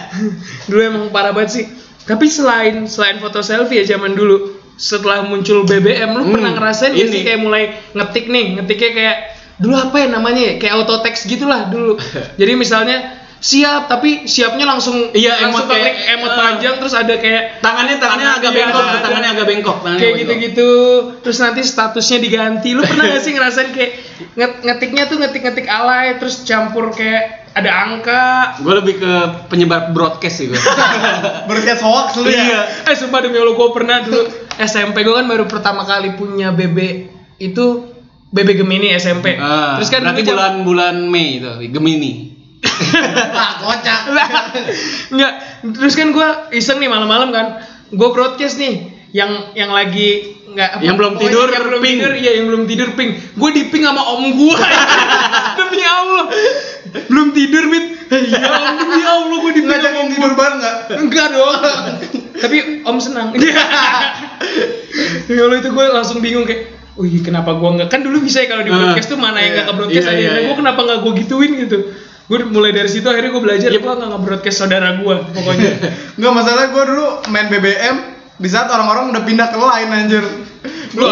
dulu 0.72 0.80
emang 0.82 1.04
parah 1.12 1.36
banget 1.36 1.52
sih. 1.52 1.66
Tapi 2.02 2.26
selain 2.26 2.88
selain 2.88 3.20
foto 3.20 3.42
selfie 3.42 3.82
ya 3.82 3.98
zaman 3.98 4.16
dulu, 4.16 4.56
setelah 4.76 5.26
muncul 5.26 5.68
BBM, 5.68 6.14
lu 6.14 6.24
Hmm, 6.24 6.32
pernah 6.32 6.52
ngerasain 6.54 6.94
ini. 6.94 7.10
sih 7.10 7.22
kayak 7.24 7.40
mulai 7.40 7.64
ngetik 7.92 8.30
nih, 8.30 8.46
ngetiknya 8.56 8.92
kayak 8.94 9.18
dulu 9.58 9.74
apa 9.74 9.96
ya 9.98 10.08
namanya 10.10 10.42
ya? 10.42 10.54
Kayak 10.58 10.74
auto 10.76 11.00
text 11.00 11.26
gitulah 11.26 11.66
dulu. 11.66 11.96
Jadi 12.40 12.54
misalnya 12.54 12.98
siap 13.36 13.86
tapi 13.86 14.26
siapnya 14.26 14.66
langsung 14.66 15.12
Iya, 15.12 15.38
langsung 15.40 15.64
emot 15.64 15.70
kayak- 15.70 15.96
emot 16.18 16.28
eh. 16.28 16.36
panjang 16.36 16.76
terus 16.76 16.94
ada 16.94 17.14
kayak 17.14 17.62
Tangannya 17.62 17.96
tangannya 17.96 18.30
agak 18.34 18.50
Iya, 18.50 18.58
bengkok, 18.58 18.82
ada. 18.82 19.00
tangannya 19.00 19.30
agak 19.30 19.46
bengkok, 19.46 19.78
tangannya 19.80 20.02
kayak 20.02 20.14
gitu-gitu 20.18 20.70
terus 21.22 21.38
nanti 21.38 21.62
statusnya 21.62 22.18
diganti 22.20 22.70
lu 22.72 22.82
pernah 22.82 23.06
gak 23.08 23.22
sih 23.22 23.32
ngerasain 23.32 23.70
kayak 23.70 23.92
nget- 24.34 24.60
ngetiknya 24.62 25.04
tuh 25.06 25.18
ngetik-ngetik 25.20 25.68
alay 25.68 26.18
terus 26.18 26.42
campur 26.42 26.90
kayak 26.90 27.46
ada 27.54 27.70
angka 27.70 28.24
Gue 28.60 28.74
lebih 28.74 28.96
ke 28.98 29.14
penyebar 29.46 29.90
broadcast 29.90 30.36
sih 30.36 30.50
gue. 30.50 30.58
Berkat 31.46 31.80
hoax 31.80 32.18
lu 32.18 32.26
ya. 32.26 32.66
eh 32.82 32.96
sumpah 32.96 33.20
demi 33.20 33.38
Allah 33.38 33.54
gue 33.54 33.70
pernah 33.70 34.02
dulu 34.02 34.26
SMP 34.58 35.02
gue 35.02 35.14
kan 35.14 35.24
baru 35.24 35.46
pertama 35.46 35.84
kali 35.84 36.14
punya 36.14 36.50
BB 36.50 36.78
itu 37.38 37.94
BB 38.30 38.50
Gemini 38.58 38.94
SMP 38.94 39.38
Ah, 39.38 39.78
terus 39.78 39.90
kan 39.90 40.02
berarti 40.02 40.26
bulan-bulan 40.26 40.96
Mei 41.06 41.38
itu, 41.38 41.52
Gemini. 41.72 42.14
Ah, 43.36 43.62
kocak. 43.62 44.00
Lah, 44.16 44.28
Enggak, 45.14 45.34
terus 45.76 45.94
kan 45.94 46.10
gue 46.10 46.28
iseng 46.54 46.82
nih 46.82 46.90
malam-malam 46.90 47.30
kan, 47.30 47.62
gue 47.90 48.10
broadcast 48.10 48.58
nih 48.58 48.90
yang 49.14 49.54
yang 49.54 49.72
lagi 49.72 50.36
nggak 50.52 50.70
apa, 50.76 50.82
Yang 50.84 50.96
belum 51.00 51.14
tidur, 51.20 51.48
yang 51.52 51.64
belum 51.68 51.82
ping. 51.84 51.96
tidur, 52.00 52.12
iya 52.16 52.32
yang 52.40 52.46
belum 52.48 52.64
tidur 52.66 52.90
ping, 52.96 53.10
gue 53.16 53.50
di 53.52 53.64
ping 53.70 53.84
sama 53.84 54.02
om 54.08 54.24
gue, 54.28 54.58
demi 55.60 55.84
Allah, 55.84 56.26
belum 57.08 57.28
tidur 57.32 57.64
mit, 57.68 57.86
ya 58.12 58.44
om 58.44 58.76
demi 58.76 59.04
Allah 59.04 59.38
gue 59.40 59.54
di 59.56 59.62
ping 59.64 59.80
sama 59.80 59.98
om 60.00 60.10
tidur 60.12 60.32
gue, 60.32 60.40
bareng 60.40 60.60
nggak? 60.60 60.76
enggak 61.00 61.28
dong, 61.32 61.56
tapi 62.40 62.58
om 62.84 62.98
senang, 63.00 63.36
ya 65.28 65.40
Allah 65.44 65.58
itu 65.60 65.70
gue 65.72 65.86
langsung 65.92 66.20
bingung 66.20 66.44
kayak, 66.44 66.75
Wih 66.96 67.20
kenapa 67.20 67.60
gua 67.60 67.76
nggak 67.76 67.92
kan 67.92 68.00
dulu 68.00 68.24
bisa 68.24 68.40
ya 68.40 68.48
kalau 68.48 68.64
di 68.64 68.72
Ah, 68.72 68.80
broadcast 68.80 69.12
tuh 69.12 69.20
mana 69.20 69.44
yang 69.44 69.52
iya, 69.52 69.56
nggak 69.60 69.66
ke 69.68 69.74
broadcast 69.76 70.06
iya, 70.08 70.14
ada 70.16 70.22
yang 70.22 70.32
iya, 70.32 70.42
gue 70.42 70.48
iya. 70.48 70.60
kenapa 70.64 70.80
nggak 70.88 71.00
gue 71.04 71.14
gituin 71.24 71.52
gitu 71.68 71.78
gue 72.26 72.38
mulai 72.50 72.72
dari 72.74 72.90
situ 72.90 73.06
akhirnya 73.06 73.32
gue 73.36 73.44
belajar 73.44 73.70
Iya. 73.70 73.80
gue 73.84 73.92
nggak 74.00 74.10
nge-broadcast 74.16 74.58
saudara 74.58 74.90
gue 74.98 75.16
pokoknya 75.30 75.72
Enggak 76.18 76.34
masalah 76.34 76.64
gue 76.72 76.84
dulu 76.88 77.06
main 77.30 77.48
BBM 77.52 77.96
di 78.36 78.50
saat 78.52 78.68
orang-orang 78.68 79.16
udah 79.16 79.24
pindah 79.24 79.48
ke 79.48 79.56
lain 79.56 79.88
anjir. 79.96 80.24
Lu 80.96 81.08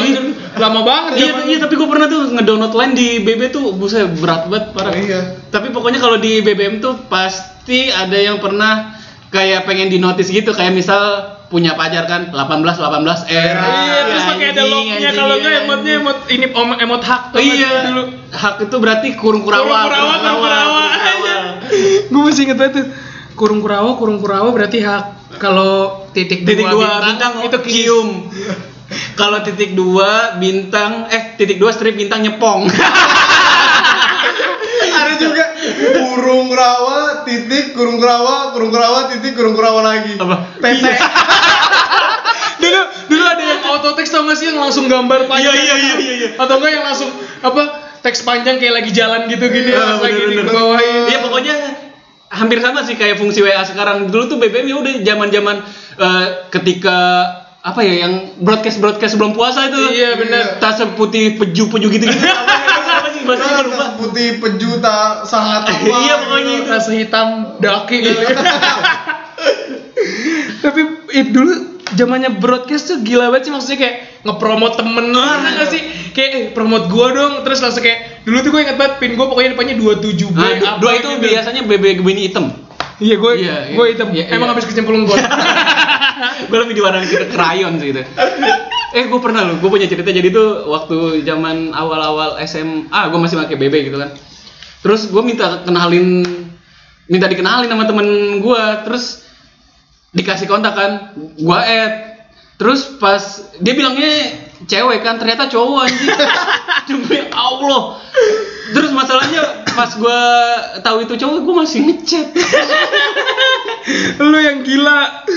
lama 0.60 0.82
banget 0.84 1.12
Iya, 1.20 1.32
iya 1.48 1.58
tapi 1.60 1.76
gue 1.76 1.88
pernah 1.88 2.08
tuh 2.08 2.32
ngedownload 2.32 2.74
line 2.76 2.94
di 2.96 3.08
BB 3.24 3.42
tuh 3.52 3.76
buset 3.76 4.08
berat 4.20 4.48
banget 4.48 4.66
parah. 4.72 4.92
Iya. 4.96 5.20
Tapi 5.52 5.72
pokoknya 5.72 6.00
kalau 6.00 6.18
di 6.20 6.40
BBM 6.44 6.80
tuh 6.80 6.96
pasti 7.08 7.92
ada 7.92 8.16
yang 8.16 8.40
pernah 8.40 8.96
kayak 9.30 9.66
pengen 9.66 9.90
di 9.92 9.98
notice 10.00 10.30
gitu 10.30 10.52
kayak 10.54 10.72
misal 10.72 11.33
punya 11.54 11.78
pacar 11.78 12.10
kan 12.10 12.34
18 12.34 12.34
18 12.34 13.30
R. 13.30 13.58
Iya, 13.62 14.00
terus 14.10 14.24
pakai 14.26 14.48
ada 14.58 14.64
locknya 14.66 15.10
kalau 15.14 15.36
nggak 15.38 15.54
iya, 15.54 15.62
emotnya 15.62 15.94
emot 16.02 16.18
ini 16.26 16.46
om, 16.50 16.70
emot 16.74 17.04
hak 17.06 17.22
tuh 17.30 17.38
Iya, 17.38 17.94
dulu. 17.94 18.04
hak 18.34 18.56
itu 18.66 18.76
berarti 18.82 19.08
kurung 19.14 19.46
kurawa. 19.46 19.62
Kurung 19.62 19.86
kurawa, 19.86 20.14
kurung 20.18 20.42
kurawa. 20.42 20.84
Gue 22.12 22.22
masih 22.26 22.44
inget 22.50 22.58
banget 22.58 22.74
tuh. 22.74 22.86
Kurung 23.38 23.60
kurawa, 23.62 23.90
kurung 24.02 24.18
kurawa 24.18 24.50
berarti 24.50 24.82
hak. 24.82 25.38
Kalau 25.38 26.06
titik, 26.10 26.42
Titik 26.42 26.66
dua 26.66 26.74
dua 26.74 26.86
bintang, 27.06 27.06
bintang 27.06 27.34
itu 27.46 27.58
kiss. 27.62 27.74
cium. 27.74 28.10
Kalau 29.14 29.38
titik 29.42 29.72
dua 29.74 30.10
bintang 30.38 31.06
eh 31.10 31.38
titik 31.38 31.58
dua 31.58 31.70
strip 31.70 31.94
bintang 31.94 32.22
nyepong. 32.22 32.66
Ada 34.94 35.14
juga 35.18 35.46
kurung 35.94 36.54
rawa 36.54 36.93
titik 37.34 37.74
kurung 37.74 37.98
rawa 37.98 38.54
kurung 38.54 38.70
rawa 38.70 39.10
titik 39.10 39.34
kurung 39.34 39.58
rawa 39.58 39.82
lagi. 39.82 40.14
Apa? 40.22 40.62
Tete. 40.62 40.94
dulu 42.64 42.82
dulu 43.10 43.24
ada 43.26 43.44
yang 43.44 43.62
auto 43.66 43.98
text 43.98 44.14
tau 44.14 44.24
gak 44.24 44.38
sih 44.38 44.54
yang 44.54 44.62
langsung 44.62 44.86
gambar 44.88 45.26
panjang 45.28 45.52
Iya, 45.52 45.58
iya, 45.58 45.76
iya, 45.76 45.96
iya, 46.00 46.14
iya. 46.16 46.30
atau 46.40 46.62
enggak 46.62 46.72
yang 46.80 46.86
langsung 46.86 47.10
apa 47.44 47.64
teks 48.00 48.24
panjang 48.24 48.56
kayak 48.56 48.80
lagi 48.80 48.92
jalan 48.96 49.28
gitu 49.28 49.52
gini 49.52 49.76
pas 49.76 50.00
lagi 50.00 50.22
di 50.32 50.38
bawahin 50.48 51.04
Iya 51.12 51.18
pokoknya 51.28 51.56
hampir 52.34 52.58
sama 52.60 52.82
sih 52.82 52.98
kayak 52.98 53.22
fungsi 53.22 53.46
WA 53.46 53.62
sekarang. 53.62 54.10
Dulu 54.10 54.24
tuh 54.26 54.38
BBM 54.42 54.66
ya 54.66 54.76
udah 54.82 54.94
zaman-zaman 55.06 55.56
eh, 56.02 56.28
ketika 56.50 56.98
apa 57.64 57.80
ya 57.80 58.04
yang 58.04 58.36
broadcast 58.44 58.84
broadcast 58.84 59.16
sebelum 59.16 59.38
puasa 59.38 59.70
itu. 59.70 59.80
Iya, 59.94 60.20
bener. 60.20 60.44
Tas 60.60 60.82
putih 60.98 61.40
peju-peju 61.40 61.88
gitu-gitu. 61.88 62.28
apa 62.28 62.44
sih 62.60 62.63
lupa. 63.26 63.78
Tas 63.78 63.92
putih 63.96 64.28
pejuta 64.38 64.98
sangat 65.24 65.62
apa? 65.66 65.86
Iya, 66.04 66.14
pokoknya 66.22 66.44
gitu. 66.50 66.60
itu. 66.60 66.70
rasa 66.70 66.92
hitam 66.92 67.28
daki 67.58 67.96
kali 68.00 68.24
tapi 70.60 70.82
eh, 71.12 71.26
dulu 71.26 71.52
zamannya 71.94 72.32
broadcast 72.34 72.90
tuh 72.90 72.98
gila 73.02 73.30
banget 73.30 73.48
sih 73.48 73.52
maksudnya 73.52 73.80
kayak 73.80 73.96
ngepromot 74.24 74.74
temen 74.74 75.08
lah 75.12 75.38
nggak 75.44 75.70
sih 75.70 75.82
kayak 76.12 76.30
eh 76.32 76.44
promote 76.52 76.88
gua 76.88 77.12
dong 77.12 77.34
terus 77.44 77.60
langsung 77.60 77.84
kayak 77.84 78.24
dulu 78.24 78.40
tuh 78.40 78.50
gue 78.50 78.62
inget 78.64 78.78
banget 78.78 78.94
pin 78.98 79.14
gua 79.14 79.28
pokoknya 79.28 79.54
depannya 79.54 79.76
27 79.78 80.32
B 80.32 80.38
Nah, 80.38 80.50
apa 80.56 80.80
dua 80.80 80.92
itu 80.96 81.08
gitu. 81.10 81.22
biasanya 81.22 81.62
BB 81.64 81.84
Gemini 82.00 82.22
hitam. 82.26 82.46
iya 82.98 83.16
gue 83.16 83.32
Iya, 83.36 83.56
iya. 83.68 83.76
gue 83.76 83.86
hitam 83.90 84.08
Iya, 84.10 84.24
emang 84.32 84.48
iya. 84.48 84.54
habis 84.56 84.66
kecemplung 84.66 85.04
gua 85.04 85.18
gue 86.50 86.58
lebih 86.58 86.76
diwarnai 86.78 87.06
ke 87.06 87.20
krayon 87.30 87.74
sih 87.78 87.92
itu. 87.92 88.04
Eh 88.94 89.10
gue 89.10 89.20
pernah 89.20 89.42
loh, 89.42 89.58
gue 89.58 89.70
punya 89.74 89.90
cerita 89.90 90.14
jadi 90.14 90.30
tuh 90.30 90.70
waktu 90.70 91.26
zaman 91.26 91.74
awal-awal 91.74 92.38
SMA, 92.46 93.02
gue 93.10 93.20
masih 93.20 93.42
pakai 93.42 93.58
BB 93.58 93.90
gitu 93.90 93.98
kan. 93.98 94.14
Terus 94.86 95.10
gue 95.10 95.22
minta 95.26 95.66
kenalin, 95.66 96.22
minta 97.10 97.26
dikenalin 97.26 97.74
sama 97.74 97.90
temen 97.90 98.38
gue, 98.38 98.64
terus 98.86 99.26
dikasih 100.14 100.46
kontak 100.46 100.78
kan, 100.78 100.92
gue 101.18 101.60
add. 101.60 102.22
Terus 102.62 102.86
pas 103.02 103.50
dia 103.58 103.74
bilangnya 103.74 104.46
cewek 104.70 105.02
kan, 105.02 105.18
ternyata 105.18 105.50
cowok 105.50 105.90
anjing. 105.90 106.14
Demi 106.88 107.20
Allah. 107.34 107.98
Terus 108.78 108.94
masalahnya 108.94 109.63
pas 109.74 109.92
gue 109.92 110.22
tahu 110.86 110.98
itu 111.04 111.14
cowok, 111.18 111.38
gue 111.42 111.56
masih 111.66 111.80
ngechat. 111.86 112.28
lu 114.24 114.40
yang 114.40 114.64
gila 114.64 115.28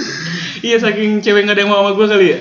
Iya 0.67 0.83
saking 0.83 1.21
cewek 1.23 1.47
nggak 1.47 1.57
ada 1.59 1.63
yang 1.63 1.71
mau 1.71 1.85
sama 1.85 1.91
gue 1.95 2.07
kali 2.11 2.27
ya. 2.33 2.39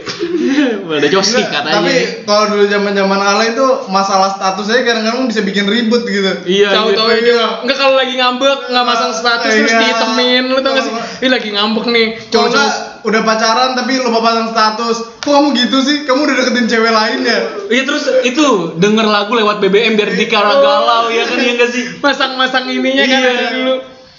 Ada 0.98 1.08
Enggak, 1.12 1.46
katanya. 1.52 1.78
Tapi 1.78 1.96
kalau 2.26 2.44
dulu 2.54 2.64
zaman-zaman 2.66 3.20
alay 3.22 3.48
itu 3.54 3.68
masalah 3.92 4.30
status 4.34 4.66
aja 4.72 4.82
kadang-kadang 4.82 5.30
bisa 5.30 5.42
bikin 5.46 5.70
ribut 5.70 6.08
gitu. 6.08 6.32
Iya. 6.48 6.74
tahu-tahu 6.74 7.10
iya. 7.12 7.20
ini 7.22 7.32
enggak 7.66 7.78
kalau 7.78 7.96
lagi 8.00 8.14
ngambek 8.18 8.60
nggak 8.72 8.86
masang 8.88 9.12
status 9.14 9.52
terus 9.52 9.70
Iya. 9.70 9.78
dihitemin 9.78 10.44
lu 10.48 10.60
tau 10.64 10.74
gak 10.74 10.86
sih 10.88 10.94
ini 11.22 11.30
lagi 11.30 11.50
ngambek 11.54 11.86
nih 11.92 12.08
cowok-cowok 12.32 12.66
enggak 12.66 12.95
udah 13.06 13.22
pacaran 13.22 13.78
tapi 13.78 14.02
lupa 14.02 14.20
pasang 14.20 14.50
status. 14.50 14.98
Kok 15.22 15.30
kamu 15.30 15.48
gitu 15.56 15.78
sih? 15.80 15.98
Kamu 16.04 16.26
udah 16.26 16.36
deketin 16.36 16.66
cewek 16.66 16.90
lain 16.90 17.20
ya? 17.22 17.40
Iya 17.70 17.84
terus 17.86 18.04
itu 18.26 18.46
denger 18.76 19.06
lagu 19.06 19.32
lewat 19.32 19.62
BBM 19.62 19.94
biar 19.94 20.10
dikara 20.12 20.58
galau 20.58 21.10
ya 21.10 21.24
kan 21.24 21.38
iya 21.38 21.52
nggak 21.54 21.70
sih? 21.70 21.84
masang-masang 22.02 22.66
ininya 22.68 23.06
kan 23.06 23.20
Iya. 23.22 23.30
ada 23.32 23.48
dulu 23.54 23.74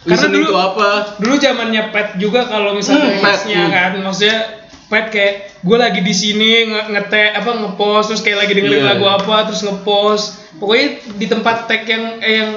karena 0.07 0.27
dulu 0.31 0.47
to 0.47 0.59
apa? 0.59 0.89
dulu 1.19 1.35
zamannya 1.37 1.83
pet 1.91 2.09
juga 2.17 2.47
kalau 2.47 2.79
misalnya 2.79 3.11
Hmm, 3.11 3.23
pet, 3.27 3.39
hmm. 3.45 3.69
kan 3.69 3.93
maksudnya 4.01 4.39
Pet 4.87 5.11
kayak 5.11 5.35
gue 5.67 5.75
lagi 5.75 5.99
di 5.99 6.15
sini 6.15 6.71
nge 6.71 6.83
ngetek 6.95 7.43
apa 7.43 7.51
ngepost 7.59 8.07
terus 8.15 8.23
kayak 8.23 8.47
lagi 8.47 8.55
dengerin 8.55 8.87
Iya. 8.87 8.91
lagu 8.95 9.07
apa 9.11 9.51
terus 9.51 9.67
ngepost 9.67 10.25
pokoknya 10.63 10.87
di 11.19 11.27
tempat 11.27 11.67
tag 11.67 11.83
yang 11.91 12.05
eh, 12.23 12.35
yang 12.39 12.51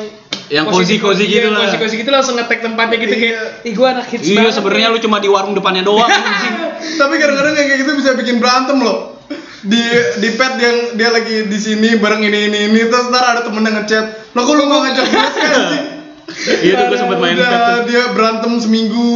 Yang 0.49 0.65
cozy-cozy 0.73 1.25
iya, 1.29 1.45
gitu 1.45 1.49
lah. 1.53 1.69
cozy-cozy 1.69 1.95
gitu 2.01 2.09
langsung 2.09 2.33
ngetek 2.33 2.65
tempatnya 2.65 2.97
gitu 2.97 3.15
kayak 3.15 3.37
ih 3.61 3.73
gue 3.77 3.87
anak 3.87 4.05
hits 4.09 4.25
Iya 4.25 4.37
banget 4.41 4.53
sebenarnya 4.57 4.87
nih." 4.89 4.93
lu 4.97 4.99
cuma 5.05 5.17
di 5.21 5.29
warung 5.29 5.53
depannya 5.53 5.85
doang. 5.85 6.09
Tapi 7.01 7.13
kadang-kadang 7.21 7.53
yang 7.53 7.67
kayak 7.69 7.79
gitu 7.85 7.91
bisa 8.01 8.09
bikin 8.17 8.41
berantem 8.41 8.81
loh. 8.81 9.21
Di 9.61 9.83
di 10.17 10.29
pet 10.33 10.53
yang 10.57 10.77
dia 10.97 11.09
lagi 11.13 11.45
di 11.45 11.57
sini 11.61 12.01
bareng 12.01 12.25
ini 12.25 12.49
ini 12.49 12.59
ini 12.73 12.81
terus 12.89 13.13
ntar 13.13 13.23
ada 13.29 13.41
temen 13.45 13.61
yang 13.61 13.77
ngechat. 13.77 14.33
Lo 14.33 14.41
kok 14.41 14.53
lu 14.57 14.63
nggak 14.65 14.81
ngajak 14.89 15.05
gue 15.05 15.25
sih? 15.37 15.81
Iya 16.69 16.73
tuh 16.77 16.85
gue 16.93 16.97
sempet 17.01 17.17
main 17.17 17.33
pet 17.37 17.49
tuh. 17.49 17.81
dia 17.89 18.03
berantem 18.13 18.51
seminggu. 18.57 19.09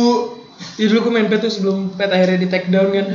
Iya 0.77 0.85
dulu 0.93 0.99
gue 1.09 1.13
main 1.17 1.27
pet 1.29 1.39
tuh 1.41 1.51
sebelum 1.53 1.93
pet 1.93 2.09
akhirnya 2.13 2.37
di 2.41 2.47
take 2.49 2.69
down 2.69 2.89
kan 2.93 3.05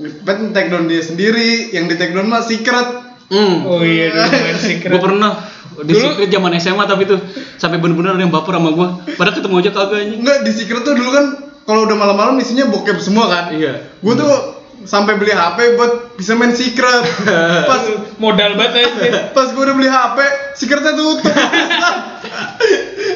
Pet 0.00 0.38
take 0.56 0.68
down 0.72 0.88
dia 0.88 1.04
sendiri, 1.04 1.70
yang 1.76 1.84
di 1.86 1.94
take 1.98 2.14
down 2.14 2.30
mah 2.30 2.40
secret. 2.46 3.10
Hmm. 3.30 3.62
oh 3.62 3.78
iya 3.86 4.10
dulu 4.10 4.26
main 4.26 4.58
secret 4.66 4.90
Gue 4.90 5.02
pernah 5.06 5.38
di 5.82 5.92
Dulu- 5.92 6.04
secret 6.14 6.30
zaman 6.30 6.52
SMA 6.56 6.84
tapi 6.84 7.02
tuh 7.04 7.18
sampai 7.56 7.78
bener-bener 7.78 8.16
ada 8.16 8.22
yang 8.22 8.32
baper 8.32 8.54
sama 8.56 8.70
gue. 8.72 8.86
Padahal 9.14 9.34
ketemu 9.36 9.54
aja 9.60 9.70
kagak 9.70 9.98
anjing. 10.00 10.20
Enggak 10.20 10.38
di 10.44 10.50
secret 10.52 10.82
tuh 10.82 10.94
dulu 10.94 11.10
kan 11.10 11.26
kalau 11.64 11.86
udah 11.86 11.96
malam-malam 11.96 12.36
isinya 12.38 12.66
bokep 12.66 12.98
semua 12.98 13.28
kan. 13.30 13.44
Iya. 13.54 13.94
Gue 14.00 14.14
tuh 14.16 14.32
sampai 14.80 15.20
beli 15.20 15.30
HP 15.30 15.76
buat 15.76 16.16
bisa 16.16 16.32
main 16.34 16.56
secret. 16.56 17.04
Pas 17.70 17.82
modal 18.16 18.56
banget 18.56 18.88
aja 18.88 19.28
pas 19.36 19.48
gue 19.48 19.62
udah 19.62 19.76
beli 19.76 19.88
HP, 19.88 20.18
secretnya 20.56 20.96
tutup. 20.96 21.20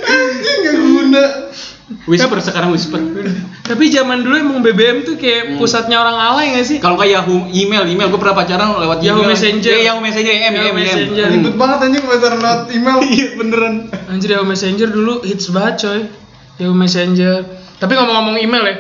Anjing 0.05 0.59
gak 0.65 0.77
guna. 0.77 1.25
Whisper 2.09 2.41
sekarang 2.41 2.73
whisper. 2.73 2.97
tapi 3.61 3.93
zaman 3.93 4.25
dulu 4.25 4.35
emang 4.35 4.59
BBM 4.61 5.05
tuh 5.05 5.21
kayak 5.21 5.61
pusatnya 5.61 6.01
orang 6.01 6.17
alay 6.17 6.57
gak 6.57 6.65
sih 6.65 6.79
Kalau 6.81 6.97
kayak 6.97 7.21
Yahoo 7.21 7.45
email, 7.49 7.85
email 7.85 8.09
gue 8.09 8.17
pernah 8.17 8.33
pacaran 8.35 8.73
lewat 8.75 9.05
Yahoo 9.05 9.21
email. 9.21 9.37
Messenger. 9.37 9.69
Iya, 9.71 9.85
Yahoo 9.93 10.01
Messenger, 10.01 10.33
M, 10.33 10.41
Yahoo 10.41 10.65
M, 10.65 10.73
M. 10.73 10.77
Messenger. 10.81 11.25
Hmm. 11.29 11.35
Ribet 11.37 11.55
banget 11.61 11.79
anjing 11.85 12.03
pacaran 12.03 12.39
lewat 12.41 12.61
email. 12.73 12.99
Iya 13.13 13.27
beneran. 13.37 13.75
Anjir 14.09 14.29
Yahoo 14.33 14.49
Messenger 14.49 14.89
dulu 14.89 15.15
hits 15.23 15.47
banget 15.49 15.75
coy 15.79 16.01
Yahoo 16.57 16.73
Messenger 16.73 17.37
Tapi 17.77 17.93
ngomong-ngomong 17.93 18.37
email 18.39 18.65
ya 18.65 18.77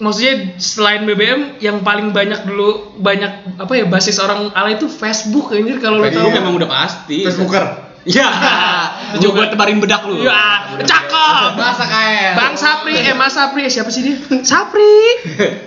Maksudnya 0.00 0.34
selain 0.56 1.04
BBM 1.04 1.60
yang 1.60 1.84
paling 1.84 2.10
banyak 2.10 2.48
dulu 2.48 2.96
banyak 2.96 3.60
apa 3.60 3.72
ya 3.74 3.84
basis 3.84 4.16
orang 4.16 4.48
alay 4.54 4.74
itu 4.74 4.88
Facebook 4.88 5.52
anjir 5.52 5.76
kalau 5.76 6.00
lo 6.00 6.08
Itu 6.08 6.16
tahu. 6.16 6.32
memang 6.32 6.56
udah 6.56 6.66
pasti. 6.66 7.20
Facebooker. 7.20 7.89
Iya. 8.08 8.28
Itu 9.20 9.32
gue 9.34 9.46
tebarin 9.50 9.80
bedak 9.82 10.06
lu. 10.08 10.24
Ya, 10.24 10.78
cakep. 10.80 11.50
Masa 11.56 11.84
kayak. 11.84 12.32
Bang 12.38 12.54
Sapri, 12.56 12.96
eh 12.96 13.12
Mas 13.12 13.36
Sapri, 13.36 13.66
eh, 13.66 13.72
siapa 13.72 13.90
sih 13.92 14.02
dia? 14.06 14.16
Sapri. 14.50 14.94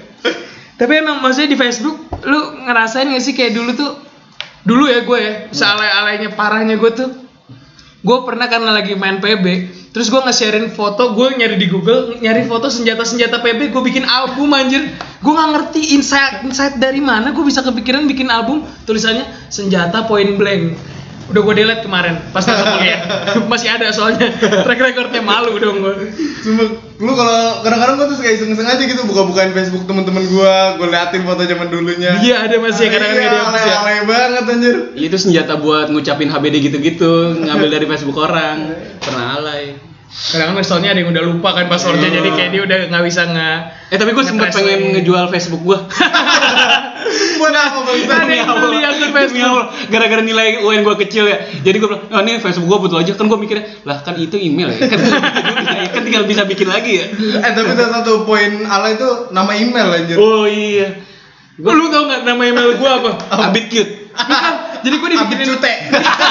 Tapi 0.80 0.94
emang 1.00 1.22
maksudnya 1.22 1.54
di 1.54 1.60
Facebook 1.60 1.98
lu 2.26 2.66
ngerasain 2.66 3.08
gak 3.14 3.24
sih 3.24 3.38
kayak 3.38 3.54
dulu 3.54 3.72
tuh 3.78 3.92
dulu 4.64 4.88
ya 4.88 5.04
gue 5.04 5.20
ya, 5.20 5.34
sealay-alaynya 5.52 6.34
parahnya 6.40 6.80
gue 6.80 6.92
tuh 6.96 7.10
gue 8.04 8.18
pernah 8.28 8.48
karena 8.48 8.72
lagi 8.72 8.96
main 8.96 9.20
PB 9.20 9.46
terus 9.96 10.12
gue 10.12 10.20
nge-sharein 10.24 10.72
foto 10.72 11.16
gue 11.16 11.40
nyari 11.40 11.56
di 11.56 11.68
Google 11.68 12.20
nyari 12.20 12.48
foto 12.48 12.68
senjata-senjata 12.68 13.44
PB 13.44 13.76
gue 13.76 13.84
bikin 13.84 14.04
album 14.08 14.52
anjir 14.56 14.88
gue 15.24 15.34
nggak 15.36 15.50
ngerti 15.56 15.96
insight 15.96 16.44
insight 16.48 16.80
dari 16.80 17.00
mana 17.00 17.36
gue 17.36 17.44
bisa 17.44 17.64
kepikiran 17.64 18.08
bikin 18.08 18.28
album 18.28 18.64
tulisannya 18.88 19.24
senjata 19.52 20.08
point 20.08 20.36
blank 20.36 20.76
udah 21.32 21.42
gue 21.44 21.54
delete 21.56 21.84
kemarin 21.86 22.20
pas 22.36 22.44
masuk 22.44 22.68
kuliah 22.80 23.00
masih 23.48 23.70
ada 23.72 23.88
soalnya 23.96 24.28
track 24.40 24.80
recordnya 24.80 25.22
malu 25.24 25.56
dong 25.62 25.80
gue 25.80 25.96
Cuma 26.44 26.64
lu 27.00 27.12
kalau 27.16 27.64
kadang-kadang 27.64 27.96
gua 28.00 28.08
tuh 28.12 28.18
suka 28.20 28.30
iseng-iseng 28.32 28.68
aja 28.68 28.84
gitu 28.84 29.02
buka-bukain 29.08 29.52
Facebook 29.56 29.84
temen-temen 29.88 30.24
gua, 30.32 30.76
gua 30.76 30.88
liatin 30.92 31.24
foto 31.28 31.44
zaman 31.44 31.68
dulunya. 31.72 32.20
iya 32.20 32.44
ada 32.44 32.60
masih 32.60 32.92
kadang-kadang 32.92 33.24
iya, 33.24 33.32
ada 33.32 33.52
masih 33.52 33.72
ya. 33.72 33.80
alay 33.82 34.00
banget 34.08 34.44
anjir. 34.48 34.76
Itu 34.96 35.18
senjata 35.20 35.60
buat 35.60 35.92
ngucapin 35.92 36.32
HBD 36.32 36.56
gitu-gitu, 36.72 37.44
ngambil 37.44 37.70
dari 37.80 37.86
Facebook 37.88 38.18
orang. 38.20 38.76
Pernah 39.00 39.28
alay. 39.40 39.76
kadang-kadang 40.14 40.62
soalnya 40.62 40.94
ada 40.94 41.00
yang 41.02 41.10
udah 41.10 41.24
lupa 41.26 41.58
kan 41.58 41.66
passwordnya 41.66 42.06
jadi 42.06 42.30
kayak 42.38 42.50
dia 42.54 42.62
udah 42.62 42.78
nggak 42.86 43.04
bisa 43.10 43.22
nge 43.34 43.52
Eh 43.90 43.98
tapi 43.98 44.14
gue 44.14 44.26
sempet 44.26 44.54
pengen 44.54 44.80
ngejual 44.94 45.26
Facebook 45.34 45.64
gue. 45.66 45.80
Buat 47.40 47.54
apa 47.54 47.80
bang? 47.86 47.98
Ada 48.08 48.34
yang 48.34 48.50
beli 48.60 48.80
Facebook. 49.14 49.66
Gara-gara 49.90 50.22
nilai 50.22 50.62
UN 50.66 50.82
gue 50.82 50.96
kecil 51.06 51.30
ya. 51.30 51.38
Jadi 51.62 51.76
gue 51.78 51.88
bilang, 51.88 52.04
oh 52.10 52.20
ini 52.22 52.40
Facebook 52.42 52.68
gue 52.70 52.80
butuh 52.88 52.98
aja. 53.02 53.12
Kan 53.14 53.26
gue 53.30 53.40
mikirnya, 53.40 53.66
lah 53.86 54.02
kan 54.02 54.18
itu 54.18 54.36
email 54.38 54.74
ya. 54.74 54.80
Kan, 54.90 55.00
kan 55.94 56.02
tinggal 56.06 56.24
bisa 56.26 56.44
bikin 56.48 56.68
lagi 56.70 57.04
ya. 57.04 57.06
Eh 57.14 57.52
tapi 57.54 57.72
salah 57.78 58.02
satu 58.02 58.26
poin 58.26 58.66
ala 58.66 58.94
itu 58.94 59.30
nama 59.34 59.52
email 59.54 59.88
anjir. 59.94 60.18
Oh 60.18 60.46
iya. 60.50 61.14
Gua, 61.54 61.78
lu 61.78 61.86
tau 61.94 62.10
nggak 62.10 62.26
nama 62.26 62.42
email 62.50 62.82
gua 62.82 62.98
apa? 62.98 63.12
Abit 63.50 63.70
cute. 63.70 64.10
Bukan. 64.10 64.54
Jadi 64.82 64.96
gua 64.98 65.08
Abis 65.14 65.18
dibikinin 65.22 65.48
cute. 65.54 65.74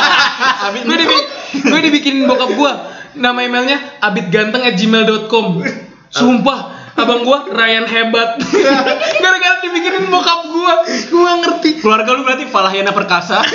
Abit 0.67 0.83
gua 0.83 0.97
dibikin, 0.99 1.25
gua 1.63 1.79
dibikinin 1.79 2.23
bokap 2.27 2.51
gua. 2.59 2.73
Nama 3.15 3.39
emailnya 3.45 3.79
abitganteng@gmail.com. 4.03 5.47
Sumpah, 6.13 6.82
abang 6.95 7.23
gua 7.23 7.49
Ryan 7.49 7.87
hebat. 7.87 8.37
Gara-gara 9.23 9.57
dibikinin 9.61 10.09
bokap 10.09 10.49
gua, 10.49 10.75
gua 11.09 11.33
ngerti. 11.41 11.81
Keluarga 11.81 12.11
lu 12.13 12.23
berarti 12.23 12.45
Falahyana 12.47 12.93
Perkasa. 12.93 13.41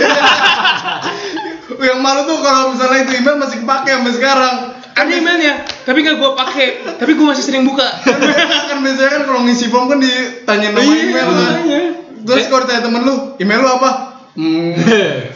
Yang 1.77 1.99
malu 1.99 2.21
tuh 2.25 2.37
kalau 2.41 2.73
misalnya 2.73 3.05
itu 3.05 3.11
email 3.21 3.37
masih 3.37 3.61
kepake 3.61 3.89
sampai 3.91 4.13
sekarang. 4.15 4.55
Ada 4.97 5.11
emailnya, 5.13 5.53
tapi 5.85 6.01
nggak 6.01 6.17
gua 6.17 6.33
pakai. 6.33 6.97
Tapi 6.97 7.11
gua 7.13 7.35
masih 7.35 7.43
sering 7.45 7.63
buka. 7.63 7.85
kan 8.69 8.77
biasanya 8.81 9.09
kan 9.13 9.21
kalau 9.29 9.41
ngisi 9.45 9.69
form 9.69 9.85
kan 9.85 10.01
ditanyain 10.01 10.73
nama 10.73 10.81
Iya, 10.81 11.03
email 11.05 11.27
kan. 11.27 11.35
makanya. 11.37 11.79
Terus 12.27 12.45
kalau 12.49 12.61
ditanya 12.65 12.81
temen 12.81 13.01
lu, 13.05 13.15
email 13.37 13.61
lu 13.61 13.69
apa? 13.69 13.91
Hmm, 14.33 14.73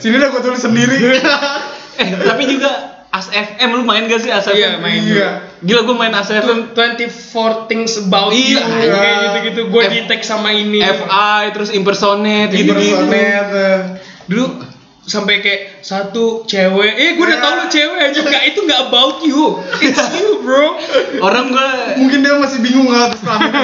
sini 0.02 0.18
dah 0.18 0.30
gua 0.34 0.42
tulis 0.42 0.62
sendiri. 0.62 0.98
eh 2.02 2.10
tapi 2.18 2.44
juga 2.50 2.91
As 3.12 3.28
FM 3.28 3.70
lu 3.74 3.84
main 3.84 4.08
gak 4.08 4.24
sih 4.24 4.32
As 4.32 4.48
FM? 4.48 4.56
Iya, 4.56 4.70
main. 4.80 5.02
Iya. 5.04 5.30
Gila 5.60 5.82
gue 5.84 5.96
main 5.96 6.12
As 6.12 6.28
FM 6.28 6.72
24 6.72 7.12
things 7.68 8.00
about 8.00 8.32
Iya, 8.32 8.64
you 8.64 8.88
kayak 8.90 9.16
gitu-gitu 9.22 9.62
gue 9.68 9.84
F- 9.84 9.92
di 9.92 10.00
tag 10.06 10.22
sama 10.22 10.50
ini 10.50 10.80
FI 10.80 11.52
terus 11.52 11.70
impersonate 11.70 12.50
gitu-gitu. 12.50 12.72
Impersonate, 12.72 13.52
eh. 13.52 13.80
dulu 14.26 14.46
sampai 15.02 15.42
kayak 15.42 15.82
satu 15.82 16.46
cewek 16.46 16.94
eh 16.94 17.10
gue 17.14 17.26
udah 17.26 17.42
tau 17.42 17.54
lu 17.58 17.66
cewek 17.68 18.00
aja 18.00 18.22
nggak 18.32 18.44
itu 18.48 18.60
nggak 18.64 18.82
about 18.88 19.18
you 19.20 19.60
it's 19.82 19.98
you 20.16 20.40
bro 20.40 20.78
Orang 21.20 21.52
gue 21.52 21.68
Mungkin 22.00 22.22
dia 22.22 22.38
masih 22.38 22.62
bingung 22.62 22.86
nggak 22.88 23.18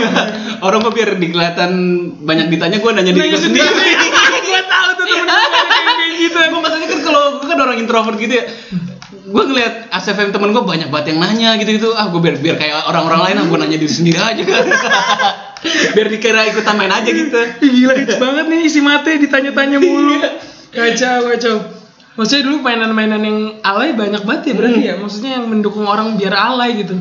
orang 0.66 0.82
gue 0.82 0.92
biar 0.92 1.16
dikelihatan 1.16 1.72
banyak 2.20 2.52
ditanya 2.52 2.78
gue 2.78 2.92
nanya 2.92 3.12
diri 3.14 3.32
gue 3.32 3.40
sendiri. 3.40 3.64
gue 4.50 4.62
tahu 4.66 4.90
tuh 4.94 5.06
temen 5.08 5.24
gue 5.24 5.46
kayak 5.64 5.96
kayak 5.96 6.12
gitu 6.20 6.38
gue 6.42 6.60
maksudnya 6.60 6.88
kan 6.90 7.00
kalau 7.00 7.22
gue 7.40 7.48
kan 7.48 7.60
orang 7.62 7.78
introvert 7.80 8.18
gitu 8.18 8.34
ya. 8.34 8.46
Gue 9.28 9.44
ngeliat 9.44 9.92
ASFM 9.92 10.32
temen 10.32 10.56
gue 10.56 10.64
banyak 10.64 10.88
banget 10.88 11.12
yang 11.12 11.20
nanya 11.20 11.50
gitu-gitu. 11.60 11.92
Ah 11.92 12.08
gue 12.08 12.20
biar 12.24 12.40
biar 12.40 12.56
kayak 12.56 12.88
orang-orang 12.88 13.22
lain 13.28 13.36
ah 13.44 13.46
gue 13.52 13.58
nanya 13.60 13.78
diri 13.78 13.92
sendiri 13.92 14.20
aja 14.24 14.44
kan. 14.48 14.66
biar 16.00 16.08
dikira 16.08 16.48
ikutan 16.48 16.76
main 16.80 16.92
aja 16.96 17.10
gitu. 17.12 17.36
Gila 17.60 17.94
hits 18.00 18.16
banget 18.16 18.46
nih 18.48 18.60
isi 18.64 18.80
mate 18.80 19.20
ditanya-tanya 19.20 19.78
mulu 19.84 20.16
kacau 20.78 21.20
kacau 21.34 21.56
maksudnya 22.18 22.44
dulu 22.50 22.58
mainan-mainan 22.66 23.22
yang 23.22 23.40
alay 23.62 23.94
banyak 23.94 24.22
banget 24.26 24.44
ya 24.52 24.54
berarti 24.58 24.82
ya 24.82 24.94
maksudnya 24.98 25.32
yang 25.42 25.46
mendukung 25.48 25.86
orang 25.86 26.18
biar 26.18 26.34
alay 26.34 26.82
gitu 26.82 26.98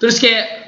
terus 0.00 0.16
kayak 0.18 0.67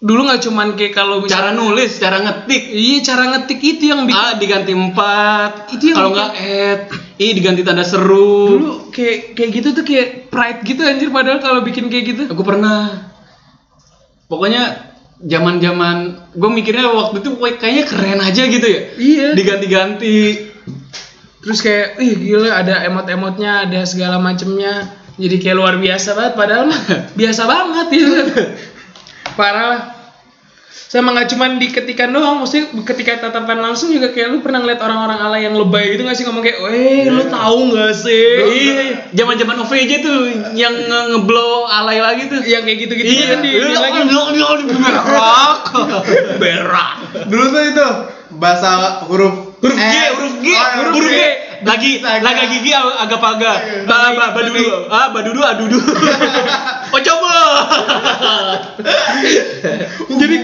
dulu 0.00 0.24
nggak 0.24 0.40
cuman 0.40 0.68
kayak 0.74 0.96
kalau 0.96 1.20
Cara 1.26 1.52
nulis, 1.52 1.92
cara 1.94 2.18
ngetik. 2.18 2.62
iya 2.66 3.04
cara 3.04 3.28
ngetik 3.28 3.60
itu 3.60 3.84
yang 3.86 4.08
bikin 4.08 4.16
A 4.18 4.32
diganti 4.34 4.72
empat, 4.72 5.68
Itu 5.70 5.82
yang 5.86 5.96
kalau 5.98 6.10
nggak 6.10 6.30
add, 6.32 6.80
I 7.14 7.26
diganti 7.30 7.60
tanda 7.60 7.84
seru. 7.84 8.56
dulu 8.56 8.72
kayak 8.88 9.36
kayak 9.36 9.50
gitu 9.52 9.68
tuh 9.70 9.84
kayak 9.84 10.08
pride 10.28 10.64
gitu 10.64 10.80
anjir 10.82 11.08
padahal 11.08 11.38
kalau 11.38 11.60
bikin 11.60 11.86
kayak 11.86 12.04
gitu 12.08 12.22
Aku 12.26 12.40
pernah. 12.40 13.12
Pokoknya 14.24 14.88
zaman-zaman 15.20 15.96
gue 16.32 16.50
mikirnya 16.50 16.88
waktu 16.88 17.20
itu 17.20 17.30
kayaknya 17.36 17.84
keren 17.84 18.20
aja 18.20 18.42
gitu 18.42 18.64
ya. 18.64 18.80
iya 18.96 19.26
Diganti-ganti. 19.32 20.48
terus 21.40 21.60
kayak 21.60 21.96
ih 21.98 22.16
gila 22.16 22.52
ada 22.54 22.84
emot-emotnya 22.84 23.64
ada 23.64 23.84
segala 23.84 24.16
macemnya 24.16 24.92
jadi 25.16 25.36
kayak 25.36 25.56
luar 25.56 25.74
biasa 25.76 26.12
banget 26.12 26.34
padahal 26.36 26.68
mah 26.68 26.80
biasa 27.20 27.42
banget 27.44 27.86
gitu 27.90 28.12
parah 29.32 29.66
lah 29.68 29.82
sama 30.90 31.14
nggak 31.14 31.30
cuman 31.30 31.50
di 31.56 31.70
ketikan 31.70 32.10
doang 32.10 32.42
maksudnya 32.42 32.66
ketika 32.82 33.14
tatapan 33.20 33.62
langsung 33.62 33.90
juga 33.90 34.10
kayak 34.10 34.26
lu 34.28 34.38
pernah 34.40 34.58
ngeliat 34.58 34.78
orang-orang 34.80 35.18
alay 35.20 35.40
yang 35.44 35.54
lebay 35.54 35.94
gitu 35.94 36.02
gak 36.02 36.14
sih 36.14 36.26
ngomong 36.26 36.42
kayak 36.42 36.58
weh 36.60 37.06
lu 37.06 37.22
tahu 37.26 37.70
nggak 37.70 37.94
sih 37.94 38.26
Iya, 38.42 38.74
zaman-zaman 39.14 39.54
OVJ 39.60 39.92
tuh 40.00 40.18
yang 40.52 40.74
nge- 40.74 41.08
ngeblow 41.12 41.62
alay 41.64 41.98
lagi 41.98 42.26
tuh. 42.26 42.42
yang 42.42 42.66
kayak 42.66 42.78
gitu-gitu 42.80 43.06
Iya, 43.06 43.26
kan 43.28 43.38
di, 43.38 43.50
di 43.54 43.70
lagi 43.70 44.00
berak. 44.66 45.58
Berak. 46.38 46.90
Dulu 47.26 47.44
tuh 47.48 47.62
itu 47.64 47.86
bahasa 48.32 48.70
huruf 49.06 49.34
Huruf 49.60 49.76
G, 49.76 49.84
E. 49.84 50.02
huruf 50.10 50.34
G, 50.40 50.46
Oh, 50.50 50.66
huruf 50.90 50.94
G. 51.04 51.14
lagi 51.62 52.00
laga 52.00 52.44
gigi 52.48 52.70
ag- 52.72 52.98
agak 53.06 53.20
paga. 53.20 53.52
Ba 53.84 54.14
ba 54.16 54.26
badudu. 54.32 54.88
Ah 54.88 55.12
badudu 55.12 55.40
adudu. 55.44 55.78
oh 56.94 57.00
coba. 57.00 57.34
jadi 60.20 60.36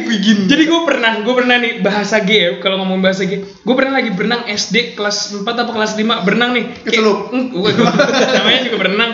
jadi 0.46 0.62
gue 0.66 0.80
pernah 0.86 1.12
gue 1.22 1.34
pernah 1.34 1.56
nih 1.58 1.72
bahasa 1.82 2.22
G 2.22 2.30
ya 2.30 2.50
kalau 2.62 2.82
ngomong 2.82 3.00
bahasa 3.02 3.26
G 3.26 3.42
gue 3.42 3.74
pernah 3.74 3.98
lagi 3.98 4.10
berenang 4.14 4.46
SD 4.46 4.94
kelas 4.94 5.34
4 5.34 5.46
apa 5.46 5.70
kelas 5.72 5.92
5 5.98 6.26
berenang 6.26 6.50
nih 6.54 6.64
Kecelup. 6.86 7.32
Mm, 7.32 7.46
namanya 8.36 8.60
juga 8.66 8.76
berenang 8.78 9.10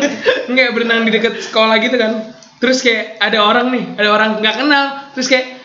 nggak 0.53 0.69
berenang 0.75 1.01
di 1.09 1.11
dekat 1.15 1.35
sekolah 1.41 1.77
gitu 1.81 1.97
kan 1.97 2.35
terus 2.63 2.79
kayak 2.79 3.19
ada 3.19 3.43
orang 3.43 3.75
nih 3.75 3.85
ada 3.99 4.09
orang 4.15 4.31
nggak 4.39 4.55
kenal 4.63 4.85
terus 5.17 5.27
kayak 5.27 5.62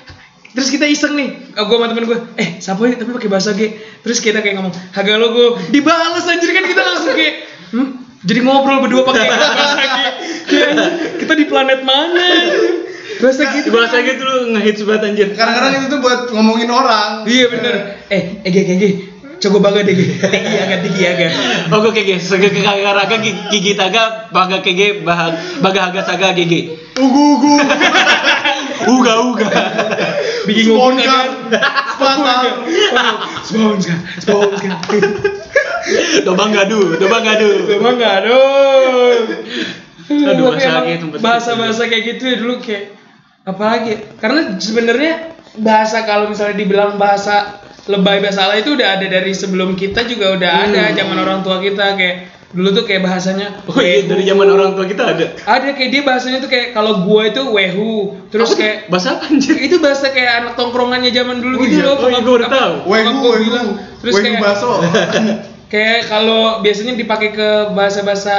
terus 0.58 0.68
kita 0.68 0.86
iseng 0.86 1.14
nih 1.14 1.30
gue 1.54 1.70
sama 1.72 1.86
temen 1.86 2.04
gue 2.04 2.18
eh 2.36 2.58
siapa 2.58 2.82
ya 2.84 2.98
tapi 2.98 3.14
pakai 3.14 3.30
bahasa 3.30 3.54
G 3.54 3.62
terus 4.02 4.18
kita 4.18 4.42
kayak 4.42 4.58
ngomong 4.58 4.74
haga 4.92 5.14
lo 5.16 5.30
gue 5.30 5.48
dibales 5.70 6.26
anjir 6.26 6.50
kan 6.50 6.66
kita 6.66 6.82
langsung 6.82 7.14
kayak 7.14 7.46
hmm? 7.72 7.88
jadi 8.24 8.40
ngobrol 8.42 8.82
berdua 8.82 9.06
pakai 9.06 9.30
bahasa 9.32 9.54
G 9.78 9.98
Kayak, 10.48 10.74
kita 11.20 11.34
di 11.36 11.46
planet 11.46 11.82
mana 11.84 12.26
bahasa 13.18 13.44
gitu 13.52 13.70
Bahasa 13.70 13.98
gitu 14.00 14.22
lu 14.22 14.36
ngehits 14.52 14.82
banget 14.82 15.02
anjir. 15.06 15.28
kadang-kadang 15.32 15.74
itu 15.76 15.88
tuh 15.88 16.00
buat 16.00 16.20
ngomongin 16.30 16.70
orang 16.70 17.22
Iya 17.24 17.46
bener. 17.50 17.74
Eh, 18.08 18.24
ege 18.44 18.62
ege. 18.64 18.90
Coba 19.38 19.58
baga 19.64 19.82
deh. 19.82 19.94
Tegi 19.94 20.56
agak 20.56 20.80
tinggi 20.82 21.04
agak. 21.04 21.32
Oh 21.70 21.78
gue 21.80 21.94
kege, 21.94 22.18
sege 22.18 22.50
kega 22.50 22.74
raga 22.90 23.18
gi- 23.18 23.38
gigi 23.50 23.74
taga 23.74 24.30
baga 24.30 24.62
kege 24.62 25.02
bahag 25.02 25.34
baga 25.60 25.90
haga 25.90 26.02
saga 26.04 26.32
gege. 26.32 26.78
ugu 26.96 27.22
ugu 27.36 27.54
Uga 28.86 29.14
uga. 29.34 29.50
Bikin 30.46 30.70
kan. 31.02 31.28
sepatah 31.98 32.42
Sponsa, 33.48 33.96
sponsa. 34.22 34.76
Dobang 36.28 36.52
gadu, 36.52 37.00
dobang 37.00 37.24
gadu. 37.24 37.64
Coba 37.66 37.90
enggak 37.96 38.14
aduh. 38.24 39.16
Aduh, 40.08 40.56
Tapi 40.56 40.64
bahasa 40.64 40.64
emang 40.64 40.84
kayak 40.88 41.00
bahasa-bahasa 41.20 41.82
gitu 41.92 42.24
ya 42.32 42.36
dulu 42.40 42.64
kayak 42.64 42.96
apalagi 43.44 43.92
ya? 43.92 43.98
karena 44.20 44.56
sebenarnya 44.56 45.14
bahasa 45.60 46.08
kalau 46.08 46.32
misalnya 46.32 46.56
dibilang 46.60 46.96
bahasa 46.96 47.60
lebay 47.92 48.24
bahasa 48.24 48.48
ala 48.48 48.60
itu 48.60 48.76
udah 48.76 49.00
ada 49.00 49.08
dari 49.08 49.32
sebelum 49.36 49.76
kita 49.76 50.08
juga 50.08 50.36
udah 50.36 50.52
ada 50.68 50.96
zaman 50.96 51.18
orang 51.20 51.40
tua 51.44 51.60
kita 51.60 52.00
kayak 52.00 52.37
dulu 52.48 52.72
tuh 52.74 52.84
kayak 52.84 53.02
bahasanya 53.02 53.60
Oh 53.66 53.76
iya 53.78 54.04
dari 54.04 54.24
zaman 54.24 54.48
orang 54.48 54.72
tua 54.72 54.84
kita 54.84 55.04
ada. 55.06 55.26
ada 55.38 55.68
kayak 55.70 55.90
dia 55.90 56.02
bahasanya 56.02 56.40
tuh 56.40 56.48
kayak 56.48 56.72
kalau 56.72 57.04
gua 57.04 57.28
itu 57.28 57.44
wehu 57.44 57.96
terus 58.28 58.50
Apa 58.50 58.58
kayak 58.58 58.78
bahasa 58.88 59.08
apa 59.14 59.28
anjir? 59.28 59.56
itu 59.58 59.76
bahasa 59.78 60.08
kayak 60.08 60.32
anak 60.42 60.54
tongkrongannya 60.56 61.12
zaman 61.12 61.38
Oh 61.38 61.44
dulu 61.44 61.56
gitu 61.62 61.76
iya, 61.78 61.86
loh 61.86 61.96
oh 61.98 62.08
iya, 62.08 62.18
gua 62.18 62.36
baru 62.38 62.46
tahu. 62.48 62.74
wegu 62.88 63.14
gua 63.18 63.36
bilang 63.38 63.68
terus 64.00 64.14
wegu 64.16 64.24
kayak 64.26 64.40
baso 64.40 64.72
kayak 65.74 66.00
kalau 66.08 66.42
biasanya 66.60 66.94
dipakai 66.96 67.30
ke 67.32 67.50
bahasa-bahasa 67.72 68.36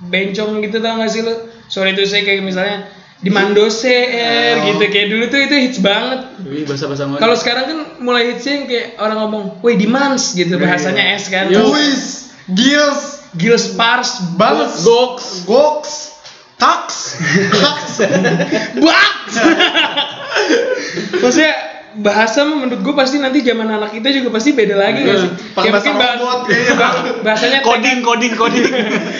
bencong 0.00 0.62
gitu 0.62 0.78
tau 0.78 0.96
gak 0.96 1.10
sih 1.10 1.20
lo 1.20 1.34
sore 1.66 1.90
itu 1.90 2.02
saya 2.04 2.22
kayak 2.22 2.40
misalnya 2.40 2.86
di 3.18 3.28
mandoser 3.28 4.08
Oh. 4.56 4.64
gitu 4.70 4.84
kayak 4.86 5.08
dulu 5.08 5.24
tuh 5.26 5.40
itu 5.42 5.54
hits 5.60 5.78
banget 5.78 6.20
Wih, 6.40 6.64
bahasa-bahasa 6.64 7.04
mana? 7.04 7.18
kalau 7.18 7.34
sekarang 7.34 7.64
kan 7.66 7.78
mulai 7.98 8.30
hitsnya 8.30 8.52
yang 8.54 8.64
kayak 8.64 8.86
orang 8.96 9.18
ngomong 9.20 9.44
woi 9.60 9.74
di 9.74 9.84
mans 9.84 10.32
gitu 10.32 10.54
Iya, 10.54 10.62
bahasanya 10.62 11.02
iya. 11.04 11.18
S 11.18 11.24
kan 11.26 11.44
Yo. 11.46 11.66
Luis 11.66 12.32
Gils 12.48 13.19
Gils 13.32 13.74
Pars 13.74 14.20
Goks. 14.34 15.44
Goks 15.44 15.94
Kaks 16.56 16.96
Kaks 17.50 17.94
Baks 18.76 19.34
maksudnya 21.16 21.54
bahasa 21.92 22.46
menurut 22.46 22.80
gue 22.80 22.94
pasti 22.94 23.18
nanti 23.18 23.42
zaman 23.42 23.66
anak 23.66 23.90
kita 23.90 24.12
juga 24.12 24.30
pasti 24.30 24.52
beda 24.52 24.78
lagi 24.78 25.02
nggak 25.02 25.10
Iya. 25.10 25.24
sih 25.26 25.30
Pakai 25.50 25.66
Ya, 25.66 25.72
bahasa 25.74 25.90
robot 25.90 26.40
kayaknya. 26.46 26.74
bahasanya 27.20 27.58
Coding, 27.66 27.98
coding, 28.00 28.32
coding. 28.34 28.70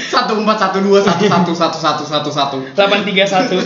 satu 0.06 0.38
empat 0.38 0.56
satu 0.60 0.78
dua 0.80 1.02
satu 1.02 1.24
satu 1.24 1.52
satu 1.52 1.78
satu 1.78 2.02
satu 2.04 2.30
satu 2.30 2.56
831 2.72 3.58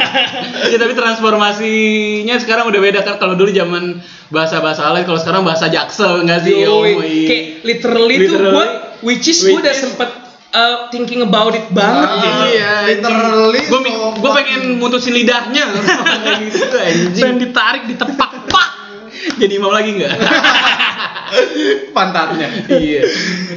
ya 0.72 0.76
tapi 0.78 0.92
transformasinya 0.94 2.36
sekarang 2.38 2.64
udah 2.66 2.80
beda 2.80 3.00
kan 3.02 3.18
kalau 3.18 3.34
dulu 3.34 3.50
zaman 3.50 4.00
bahasa-bahasa 4.28 4.88
lain 4.88 5.04
kalau 5.04 5.18
sekarang 5.18 5.42
bahasa 5.42 5.66
jaksel 5.66 6.22
nggak 6.22 6.40
sih. 6.40 6.64
Oh, 6.64 6.86
iya. 6.86 7.26
kayak 7.26 7.44
literally, 7.62 8.14
tuh 8.16 8.24
Literally. 8.30 8.54
gue 8.56 8.66
which 9.00 9.26
is 9.26 9.40
gue 9.40 9.56
udah 9.56 9.70
is- 9.70 9.80
sempet 9.80 10.08
uh, 10.50 10.88
thinking 10.88 11.20
about 11.20 11.52
it 11.52 11.64
banget 11.70 12.06
Ah, 12.06 12.18
gitu. 12.18 12.42
iya, 12.52 12.72
literally 12.90 13.60
gue 13.62 13.80
so 13.86 14.10
gue 14.18 14.30
pengen 14.34 14.60
mutusin 14.76 15.14
lidahnya. 15.14 15.64
Kayak 15.70 16.40
gitu 16.50 16.76
anjing. 16.76 17.22
Pengen 17.22 17.38
ditarik 17.38 17.82
ditepak 17.86 18.30
pak. 18.46 18.68
Jadi 19.36 19.54
mau 19.56 19.70
lagi 19.70 19.94
nggak? 19.94 20.12
Pantatnya. 21.96 22.48
Iya. 22.68 23.02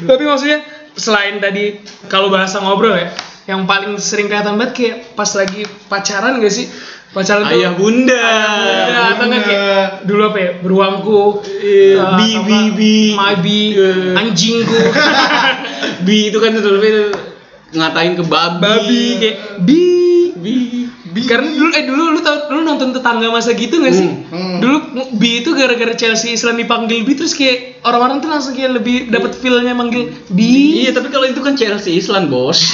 Tapi 0.04 0.24
maksudnya 0.24 0.60
selain 0.94 1.42
tadi 1.42 1.80
kalau 2.06 2.30
bahasa 2.30 2.62
ngobrol 2.62 2.94
ya 2.94 3.10
yang 3.44 3.68
paling 3.68 4.00
sering 4.00 4.32
kelihatan 4.32 4.56
banget 4.56 4.72
kayak 4.72 4.98
pas 5.20 5.28
lagi 5.36 5.68
pacaran 5.90 6.40
gak 6.40 6.54
sih 6.54 6.70
pacaran 7.14 7.46
tuh 7.46 7.54
ayah 7.56 7.72
bunda. 7.78 8.26
Atau 9.14 9.30
bunda. 9.30 9.40
kayak 9.46 9.86
dulu 10.10 10.22
apa 10.34 10.38
ya? 10.42 10.52
Beruangku. 10.60 11.22
Iya, 11.46 12.02
uh, 12.02 12.18
bi, 12.18 12.30
bi, 12.42 12.60
bi. 12.74 12.96
my 13.14 13.36
bi. 13.40 13.60
Iya. 13.78 13.92
anjingku. 14.18 14.82
Bi 16.04 16.32
itu 16.32 16.38
kan 16.40 16.52
tuh 16.52 16.80
itu 16.84 17.16
ngatain 17.72 18.20
ke 18.20 18.24
babi. 18.28 18.60
Babi 18.60 19.04
kayak 19.22 19.38
bi. 19.64 19.84
Bi 20.36 20.83
Bi. 21.14 21.30
Karena 21.30 21.54
dulu 21.54 21.70
eh 21.78 21.86
dulu 21.86 22.04
lu 22.18 22.20
tau 22.26 22.50
lu 22.50 22.66
nonton 22.66 22.90
tetangga 22.90 23.30
masa 23.30 23.54
gitu 23.54 23.86
gak 23.86 23.94
sih? 23.94 24.10
Hmm, 24.10 24.34
hmm. 24.34 24.58
Dulu 24.60 24.78
Bi 25.22 25.46
itu 25.46 25.54
gara-gara 25.54 25.94
Chelsea 25.94 26.34
Islam 26.34 26.58
dipanggil 26.58 27.06
Bi 27.06 27.14
terus 27.14 27.38
kayak 27.38 27.86
orang-orang 27.86 28.18
tuh 28.26 28.34
langsung 28.34 28.58
kayak 28.58 28.82
lebih 28.82 29.14
dapat 29.14 29.38
feel-nya 29.38 29.78
manggil 29.78 30.10
Bi. 30.34 30.84
Iya, 30.84 30.98
tapi 30.98 31.14
kalau 31.14 31.30
itu 31.30 31.40
kan 31.46 31.54
Chelsea 31.54 31.94
Island, 32.02 32.34
Bos. 32.34 32.58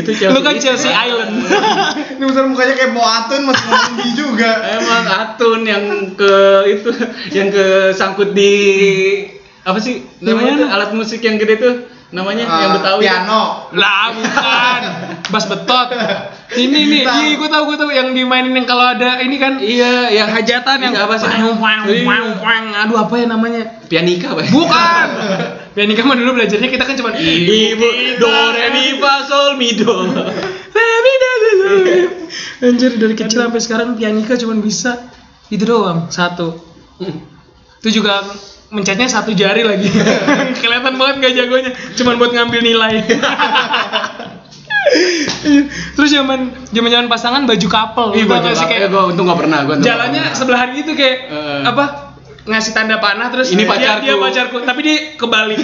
itu 0.00 0.10
Chelsea. 0.14 0.32
Lu 0.32 0.46
kan 0.46 0.56
Chelsea 0.62 0.94
Island. 0.94 1.42
ini 2.16 2.24
besar 2.24 2.46
mukanya 2.46 2.74
kayak 2.78 2.92
mau 2.94 3.04
atun 3.04 3.42
masih 3.44 3.64
ngomong 3.66 3.94
bi 3.98 4.08
juga 4.16 4.50
Emang 4.78 5.04
Atun 5.10 5.60
yang 5.66 5.84
ke 6.16 6.34
itu 6.70 6.90
yang 7.34 7.48
ke 7.50 7.92
sangkut 7.92 8.32
di 8.32 8.52
apa 9.66 9.82
sih 9.82 10.06
namanya 10.22 10.70
alat 10.70 10.94
musik 10.94 11.20
yang 11.26 11.42
gede 11.42 11.54
tuh 11.58 11.74
namanya 12.06 12.46
yang 12.46 12.70
Ah, 12.70 12.74
Betawi 12.78 13.02
piano 13.02 13.42
lah 13.74 14.14
bukan. 14.14 14.80
Bas 15.26 15.44
betot. 15.44 15.88
Ini 16.54 16.70
nih, 16.78 17.02
iya 17.02 17.34
gue 17.34 17.48
tau 17.50 17.66
gue 17.66 17.74
tau 17.74 17.90
yang 17.90 18.14
dimainin 18.14 18.54
yang 18.54 18.62
kalau 18.62 18.86
ada 18.86 19.18
ini 19.18 19.34
kan 19.36 19.58
iya 19.58 20.06
yang 20.08 20.30
hajatan 20.30 20.78
yang 20.78 20.94
Iya, 20.94 21.02
apa 21.02 21.14
sih? 21.18 21.26
Pang, 21.26 21.58
pang, 21.58 21.80
Iya. 21.90 22.06
pang. 22.38 22.64
Aduh 22.78 22.96
apa 23.00 23.14
ya 23.16 23.26
namanya? 23.26 23.62
pianika 23.86 24.32
Pak. 24.32 24.50
Bukan. 24.50 25.06
Pianika 25.76 26.00
mah 26.02 26.14
dulu 26.14 26.38
belajarnya 26.38 26.70
kita 26.70 26.84
kan 26.84 26.94
cuma 26.94 27.10
Ibu 27.12 27.88
do 28.16 28.32
re 28.50 28.66
mi 28.70 28.96
fa 28.96 29.26
sol 29.26 29.58
mi 29.58 29.74
do. 29.74 30.06
Baby, 30.70 31.12
baby. 31.22 31.96
Anjir 32.62 32.96
dari 32.96 33.12
kecil 33.12 33.42
sampai 33.42 33.60
sekarang 33.60 33.98
pianika 33.98 34.38
cuma 34.38 34.56
bisa 34.56 35.10
itu 35.48 35.62
doang 35.62 36.06
satu. 36.08 36.54
Itu 37.82 37.90
juga 37.92 38.24
mencetnya 38.68 39.06
satu 39.06 39.30
jari 39.30 39.62
lagi. 39.62 39.86
Kelihatan 40.60 40.94
banget 40.94 41.14
gak 41.20 41.34
jagonya, 41.34 41.70
cuman 41.94 42.14
buat 42.16 42.32
ngambil 42.32 42.60
nilai. 42.60 42.94
Terus 45.92 46.10
zaman 46.10 46.54
zaman 46.68 46.88
zaman 46.88 47.06
pasangan 47.06 47.42
baju 47.42 47.66
couple, 47.68 48.10
Ih, 48.14 48.22
gak 48.24 48.54
sih 48.54 48.64
kayak 48.64 48.86
kayak 48.86 48.88
gua 48.88 49.02
untung 49.08 49.26
gak 49.26 49.34
pernah 49.36 49.58
nggak 49.62 49.82
jalannya 49.82 50.20
pernah. 50.20 50.36
sebelahan 50.36 50.68
gitu 50.74 50.94
kayak 50.94 51.16
Eh. 51.26 51.62
apa 51.64 51.84
ngasih 52.46 52.70
tanda 52.72 52.96
panah 52.96 53.26
terus 53.26 53.50
Ini 53.50 53.58
dia- 53.58 53.66
pacarku. 53.66 54.02
dia, 54.04 54.14
pacarku. 54.16 54.56
tapi 54.62 54.80
dia 54.80 54.96
kebalik 55.18 55.58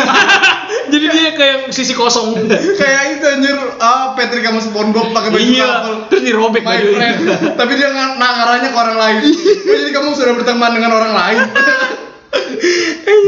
jadi 0.93 1.07
dia 1.09 1.31
kayak 1.33 1.57
sisi 1.71 1.95
kosong. 1.95 2.35
Kayak 2.51 3.03
itu 3.13 3.25
anjir. 3.25 3.55
Ah 3.79 4.11
Patrick 4.13 4.43
sama 4.43 4.59
SpongeBob 4.59 5.15
pakai 5.15 5.31
baju 5.31 5.47
Iya, 5.47 5.63
couple. 5.63 5.97
Terus 6.09 6.23
dirobek 6.25 6.63
friend. 6.67 7.19
Tapi 7.55 7.73
dia 7.73 7.89
ng- 7.89 8.17
ngarahnya 8.19 8.69
ke 8.69 8.79
orang 8.81 8.99
lain. 8.99 9.19
Jadi 9.63 9.91
kamu 9.93 10.09
sudah 10.13 10.35
berteman 10.35 10.71
dengan 10.73 10.91
orang 10.93 11.13
lain 11.15 11.39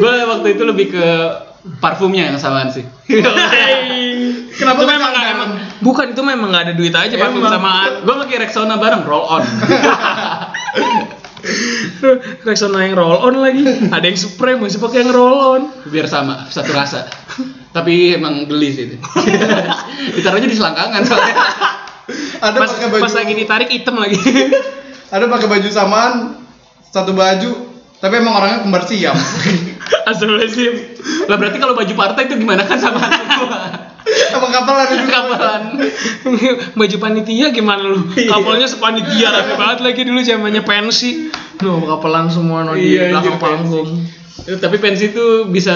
Gue 0.01 0.15
waktu 0.27 0.49
itu 0.57 0.63
lebih 0.65 0.87
ke 0.97 1.07
parfumnya 1.81 2.29
yang 2.33 2.39
samaan 2.41 2.69
sih. 2.73 2.85
Kenapa 4.55 4.79
itu 4.85 4.89
memang 4.89 5.13
tangan? 5.13 5.25
emang 5.35 5.51
bukan 5.83 6.07
itu 6.15 6.23
memang 6.23 6.49
nggak 6.55 6.65
ada 6.71 6.75
duit 6.77 6.95
aja 6.95 7.15
parfum 7.19 7.43
Emang. 7.43 7.53
samaan 7.53 7.91
Gue 8.07 8.15
pakai 8.25 8.37
Rexona 8.47 8.77
bareng 8.79 9.03
roll 9.05 9.25
on. 9.27 9.43
Rexona 12.49 12.79
yang 12.89 12.95
roll 12.97 13.19
on 13.21 13.35
lagi 13.43 13.65
ada 13.93 14.05
yang 14.05 14.17
Supreme 14.17 14.65
masih 14.65 14.81
pakai 14.81 15.05
yang 15.05 15.13
roll 15.13 15.37
on 15.37 15.63
Biar 15.89 16.07
sama, 16.09 16.49
satu 16.49 16.73
rasa. 16.73 17.09
Tapi 17.75 18.15
emang 18.15 18.47
geli 18.47 18.71
sih 18.71 18.85
itu. 18.89 18.97
Ditaruhnya 20.17 20.49
di 20.49 20.57
selangkangan 20.57 21.03
soalnya. 21.05 21.37
ada 22.37 22.57
pas, 22.61 22.69
pakai 22.69 22.89
baju 22.93 23.01
pas 23.01 23.15
lagi 23.17 23.33
ditarik 23.33 23.69
hitam 23.73 23.97
lagi 23.97 24.21
ada 25.09 25.25
pakai 25.25 25.49
baju 25.49 25.69
samaan 25.73 26.37
satu 26.93 27.17
baju 27.17 27.74
tapi 28.05 28.15
emang 28.15 28.35
orangnya 28.35 28.59
kembar 28.61 28.85
siam 28.85 29.17
Astagfirullahaladzim 30.09 30.75
Lah 31.25 31.37
berarti 31.37 31.57
kalau 31.57 31.73
baju 31.73 31.93
partai 31.95 32.23
itu 32.27 32.37
gimana 32.37 32.63
kan 32.63 32.77
sama 32.77 33.01
semua. 33.01 33.61
emang 34.05 34.51
kapal 34.51 34.75
ada 34.77 34.95
juga 34.95 35.13
Kapalan. 35.19 35.63
baju 36.75 36.97
panitia 36.99 37.49
gimana 37.51 37.83
lu 37.83 38.05
Iya. 38.13 38.29
kapalnya 38.31 38.67
sepanitia 38.67 39.29
rame 39.35 39.55
banget 39.55 39.79
lagi 39.81 40.01
dulu 40.03 40.21
zamannya 40.21 40.61
pensi 40.61 41.33
Duh, 41.55 41.81
kapalan 41.83 42.29
semua 42.29 42.63
no 42.63 42.75
di 42.75 42.93
Iya, 42.93 43.09
belakang 43.11 43.33
anjir, 43.33 43.41
panggung 43.41 43.91
Eh, 44.37 44.59
Tapi 44.59 44.77
pensi 44.77 45.09
itu 45.09 45.47
bisa 45.47 45.73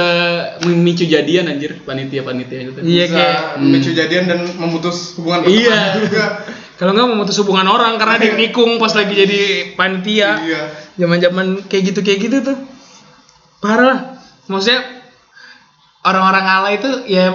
memicu 0.60 1.06
jadian 1.06 1.48
anjir 1.48 1.78
panitia-panitia 1.80 2.58
itu. 2.60 2.70
Iya, 2.82 3.04
Bisa 3.06 3.14
kayak- 3.14 3.44
memicu 3.56 3.90
jadian 3.92 4.24
dan 4.26 4.40
memutus 4.52 5.16
hubungan 5.16 5.46
Iya. 5.46 5.72
pertemanan 5.94 6.04
juga. 6.04 6.26
Kalau 6.78 6.94
nggak 6.94 7.10
memutus 7.10 7.36
hubungan 7.42 7.66
orang 7.66 7.98
karena 7.98 8.16
dia 8.22 8.38
nikung 8.38 8.78
pas 8.78 8.94
lagi 8.94 9.12
jadi 9.12 9.74
panitia. 9.74 10.30
Iya. 10.46 10.62
Zaman-zaman 10.94 11.66
kayak 11.66 11.82
gitu 11.94 12.00
kayak 12.06 12.18
gitu 12.22 12.36
tuh. 12.54 12.58
Parah 13.58 13.84
lah. 13.84 14.00
Maksudnya 14.46 15.02
orang-orang 16.06 16.44
ala 16.46 16.70
itu 16.72 16.90
ya 17.10 17.34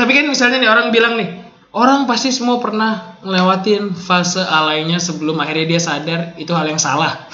tapi 0.00 0.16
kan 0.16 0.24
misalnya 0.32 0.64
nih 0.64 0.70
orang 0.70 0.94
bilang 0.94 1.20
nih, 1.20 1.28
orang 1.76 2.08
pasti 2.08 2.32
semua 2.32 2.56
pernah 2.62 3.20
ngelewatin 3.20 3.92
fase 3.92 4.40
alainya 4.40 4.96
sebelum 4.96 5.36
akhirnya 5.36 5.76
dia 5.76 5.80
sadar 5.82 6.20
itu 6.40 6.56
hal 6.56 6.64
yang 6.64 6.80
salah. 6.80 7.28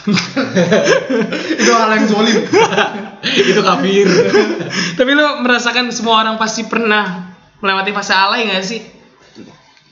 Itu 1.62 1.70
hal 1.70 1.90
yang 1.94 2.06
zolim. 2.10 2.42
itu 3.50 3.60
kafir. 3.62 4.06
tapi 4.98 5.10
lo 5.18 5.42
merasakan 5.42 5.90
semua 5.90 6.22
orang 6.22 6.38
pasti 6.38 6.66
pernah 6.66 7.34
melewati 7.58 7.90
fase 7.90 8.14
alay 8.14 8.50
nggak 8.50 8.62
sih? 8.66 8.82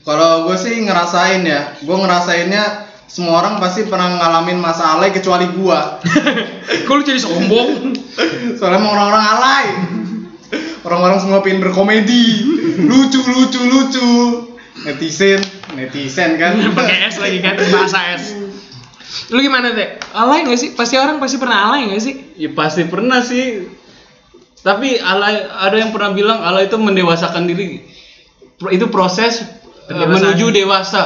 Kalau 0.04 0.44
gue 0.44 0.56
sih 0.60 0.84
ngerasain 0.84 1.42
ya, 1.48 1.80
gue 1.80 1.96
ngerasainnya 1.96 2.92
semua 3.08 3.40
orang 3.40 3.56
pasti 3.56 3.88
pernah 3.88 4.20
ngalamin 4.20 4.60
masa 4.60 4.96
alay 4.96 5.12
kecuali 5.14 5.48
gua. 5.56 5.96
Kok 6.88 6.92
lu 6.92 7.02
jadi 7.04 7.20
sombong? 7.20 7.94
Soalnya 8.58 8.78
emang 8.80 8.92
orang-orang 8.92 9.24
alay. 9.24 9.66
Orang-orang 10.84 11.18
semua 11.22 11.40
pengen 11.40 11.64
berkomedi, 11.64 12.44
lucu 12.84 13.20
lucu 13.24 13.60
lucu. 13.64 14.10
Netizen, 14.84 15.40
netizen 15.72 16.36
kan. 16.36 16.60
pakai 16.76 17.08
S 17.08 17.16
lagi 17.22 17.38
kan 17.40 17.56
bahasa 17.56 18.00
S 18.20 18.24
lu 19.30 19.38
gimana 19.38 19.70
deh 19.70 19.94
alay 20.10 20.42
nggak 20.42 20.58
sih 20.58 20.70
pasti 20.74 20.98
orang 20.98 21.22
pasti 21.22 21.38
pernah 21.38 21.70
alay 21.70 21.86
nggak 21.86 22.02
sih 22.02 22.14
Ya 22.34 22.50
pasti 22.50 22.82
pernah 22.90 23.22
sih. 23.22 23.70
Tapi 24.64 24.98
alay 24.98 25.44
ada 25.44 25.76
yang 25.78 25.94
pernah 25.94 26.10
bilang 26.10 26.42
alay 26.42 26.66
itu 26.66 26.74
mendewasakan 26.74 27.46
diri. 27.46 27.84
Itu 28.74 28.90
proses 28.90 29.44
Pendewasaan. 29.84 30.12
menuju 30.34 30.46
dewasa. 30.50 31.02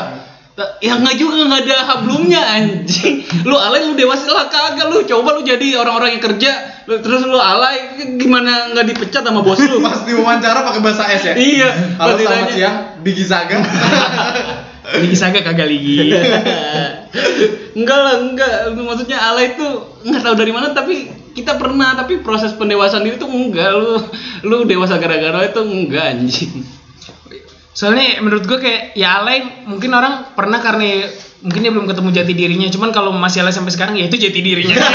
Ta- 0.55 0.75
Ya 0.83 0.99
nggak 0.99 1.15
juga 1.15 1.47
nggak 1.47 1.63
ada 1.67 1.77
hablumnya 1.87 2.43
anjing. 2.43 3.23
Lu 3.47 3.55
alay 3.55 3.87
lu 3.87 3.95
dewasa 3.95 4.27
lah 4.31 4.51
kagak 4.51 4.91
lu. 4.91 5.07
Coba 5.07 5.39
lu 5.39 5.47
jadi 5.47 5.79
orang-orang 5.79 6.19
yang 6.19 6.25
kerja 6.25 6.51
lu, 6.87 6.99
terus 6.99 7.23
lu 7.23 7.39
alay 7.39 7.95
gimana 8.19 8.75
nggak 8.75 8.87
dipecat 8.91 9.23
sama 9.23 9.43
bos 9.43 9.59
lu? 9.63 9.79
Pas 9.87 10.03
diwawancara 10.03 10.67
pakai 10.67 10.81
bahasa 10.83 11.05
S 11.11 11.23
ya. 11.31 11.35
iya. 11.39 11.71
Halo 11.99 12.19
selamat 12.19 12.51
siang, 12.51 12.77
Bigi 13.03 13.23
Saga. 13.23 13.59
lagi 14.89 15.17
saga 15.21 15.45
kagak 15.45 15.69
lagi 15.69 16.17
enggak 17.79 17.99
lah 18.01 18.15
enggak 18.25 18.73
maksudnya 18.73 19.21
alay 19.21 19.53
itu 19.53 19.67
nggak 20.01 20.23
tahu 20.25 20.33
dari 20.33 20.49
mana 20.49 20.73
tapi 20.73 21.13
kita 21.37 21.61
pernah 21.61 21.93
tapi 21.93 22.25
proses 22.25 22.57
pendewasaan 22.57 23.05
diri 23.05 23.21
tuh 23.21 23.29
enggak 23.29 23.69
lu 23.77 24.01
lu 24.49 24.65
dewasa 24.65 24.97
gara-gara 24.97 25.45
itu 25.45 25.61
enggak 25.61 26.05
anjing 26.17 26.65
soalnya 27.79 28.19
menurut 28.19 28.43
gue 28.43 28.59
kayak 28.59 28.99
ya 28.99 29.23
alay 29.23 29.63
mungkin 29.63 29.95
orang 29.95 30.35
pernah 30.35 30.59
karena 30.59 31.07
mungkin 31.39 31.63
dia 31.63 31.71
belum 31.71 31.87
ketemu 31.87 32.11
jati 32.11 32.33
dirinya 32.35 32.67
cuman 32.75 32.91
kalau 32.91 33.15
masih 33.15 33.47
alay 33.47 33.55
sampai 33.55 33.71
sekarang 33.71 33.95
ya 33.95 34.11
itu 34.11 34.19
jati 34.19 34.43
dirinya. 34.43 34.75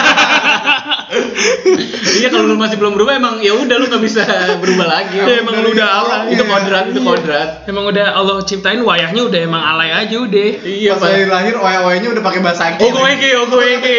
Iya 2.14 2.34
kalau 2.34 2.50
lu 2.50 2.58
masih 2.58 2.82
belum 2.82 2.98
berubah 2.98 3.22
emang 3.22 3.36
ya 3.38 3.54
udah 3.54 3.76
lu 3.78 3.86
nggak 3.86 4.02
bisa 4.02 4.26
berubah 4.58 4.86
lagi. 4.90 5.22
Ya, 5.22 5.40
emang 5.46 5.62
lu 5.62 5.70
udah 5.78 5.88
alay 6.02 6.34
itu 6.34 6.44
kodrat 6.46 6.86
itu 6.90 7.00
kodrat. 7.06 7.50
Emang 7.70 7.86
udah 7.86 8.18
Allah 8.18 8.42
ciptain 8.42 8.82
wayahnya 8.82 9.22
udah 9.22 9.40
emang 9.46 9.62
alay 9.62 9.94
aja 9.94 10.16
udah. 10.18 10.50
Iya 10.66 10.98
Pas 10.98 11.14
dari 11.14 11.30
lahir 11.30 11.54
oya-oyanya 11.54 12.10
udah 12.18 12.24
pakai 12.26 12.42
bahasa 12.42 12.64
oh 12.66 12.82
Inggris. 12.82 12.94
gue 12.98 13.12
ke 13.22 13.30
oh 13.38 13.46
gue 13.46 13.68
ke 13.78 13.96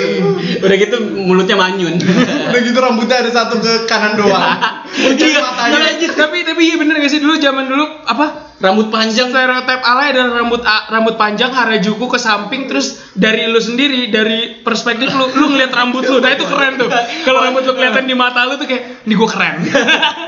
udah 0.64 0.76
gitu 0.80 0.96
mulutnya 1.12 1.56
manyun. 1.60 2.00
Udah 2.48 2.60
gitu 2.64 2.78
rambutnya 2.80 3.16
ada 3.20 3.30
satu 3.32 3.60
ke 3.60 3.84
kanan 3.84 4.16
doang. 4.16 4.56
Iya 4.96 5.40
lanjut 5.76 6.12
tapi 6.12 6.42
tapi 6.42 6.62
iya 6.64 6.76
bener 6.76 6.96
gak 6.96 7.10
sih? 7.10 7.20
Dulu 7.20 7.36
zaman 7.36 7.68
dulu 7.68 7.84
apa? 8.02 8.56
Rambut 8.56 8.88
panjang. 8.88 9.28
Stereotip 9.28 9.84
alay 9.84 10.16
adalah 10.16 10.40
rambut 10.40 10.64
a- 10.64 10.88
rambut 10.88 11.14
panjang 11.14 11.52
harajuku 11.52 12.00
ke 12.00 12.16
samping 12.16 12.64
terus 12.64 13.04
dari 13.12 13.44
lu 13.44 13.60
sendiri 13.60 14.08
dari 14.08 14.64
perspektif 14.64 15.12
lu 15.12 15.28
lu 15.28 15.52
ngeliat 15.52 15.68
rambut 15.70 16.00
lu. 16.02 16.16
Nah 16.18 16.32
itu 16.32 16.48
keren 16.48 16.80
tuh. 16.80 16.88
Kalau 17.22 17.44
rambut 17.44 17.62
lu 17.62 17.76
kelihatan 17.76 18.08
di 18.08 18.16
mata 18.16 18.48
lu 18.48 18.56
tuh 18.56 18.64
kayak 18.64 19.04
ini 19.04 19.12
gua 19.12 19.28
keren. 19.28 19.54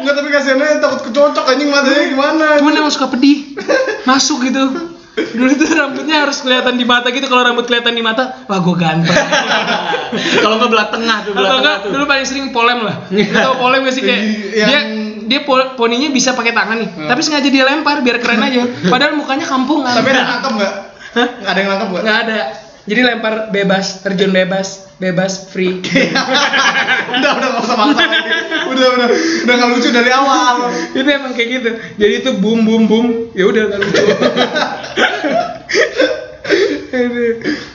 Enggak 0.04 0.14
tapi 0.14 0.28
kasihannya 0.28 0.76
takut 0.78 1.00
kecocok 1.08 1.44
anjing 1.48 1.72
matanya 1.72 2.04
gimana. 2.04 2.46
cuman 2.60 2.72
emang 2.76 2.92
suka 2.92 3.08
pedih. 3.08 3.56
Masuk 4.04 4.44
gitu 4.44 4.97
dulu 5.34 5.50
tuh 5.58 5.68
rambutnya 5.74 6.16
harus 6.26 6.38
kelihatan 6.40 6.74
di 6.76 6.86
mata 6.86 7.08
gitu. 7.10 7.26
Kalau 7.26 7.42
rambut 7.42 7.64
kelihatan 7.66 7.94
di 7.94 8.02
mata 8.02 8.44
wah 8.46 8.58
gua 8.60 8.76
ganteng. 8.76 9.12
Kalau 10.44 10.56
nggak 10.56 10.70
belah 10.72 10.88
tengah 10.88 11.16
tuh 11.26 11.32
belah 11.36 11.50
tengah 11.60 11.74
tuh. 11.84 11.90
dulu 11.92 12.04
paling 12.08 12.26
sering 12.26 12.46
polem 12.50 12.80
lah. 12.84 12.96
Lu 13.12 13.38
tau 13.38 13.54
polem 13.60 13.84
gak 13.84 13.94
sih? 13.94 14.02
Kayak 14.04 14.22
Yang- 14.54 15.08
dia 15.28 15.40
dia 15.44 15.44
poninya 15.76 16.08
bisa 16.08 16.32
pakai 16.32 16.56
tangan 16.56 16.76
nih. 16.80 16.90
Tapi 17.04 17.20
sengaja 17.20 17.48
dia 17.52 17.64
lempar 17.68 18.00
biar 18.00 18.16
keren 18.18 18.40
aja. 18.40 18.64
Padahal 18.92 19.12
mukanya 19.14 19.44
kampungan. 19.44 19.92
Tapi 19.92 20.08
ada 20.08 20.20
yang 20.24 20.30
nangkep 20.40 20.52
enggak? 20.56 20.74
Hah? 21.12 21.28
Ada 21.44 21.58
yang 21.60 21.68
nangkep 21.68 21.88
enggak? 21.92 22.02
nggak 22.02 22.18
ada. 22.24 22.40
Jadi 22.88 23.00
lempar 23.04 23.34
bebas 23.52 24.00
terjun 24.00 24.32
bebas 24.32 24.88
bebas 24.96 25.52
free. 25.52 25.84
Udah 25.84 27.30
udah 27.36 27.48
enggak 27.52 27.64
usah 27.68 27.76
maksa 27.76 28.00
lagi. 28.00 28.18
Udah 28.72 28.86
udah 28.96 29.08
udah 29.44 29.54
enggak 29.54 29.70
lucu 29.76 29.88
dari 29.92 30.10
awal. 30.10 30.72
itu 30.96 31.04
emang 31.04 31.32
kayak 31.36 31.48
gitu. 31.60 31.70
Jadi 32.00 32.12
itu 32.24 32.30
boom 32.40 32.64
boom 32.64 32.88
boom 32.88 33.06
ya 33.36 33.44
udah 33.44 33.62
kan 33.68 33.78
lucu 33.84 34.04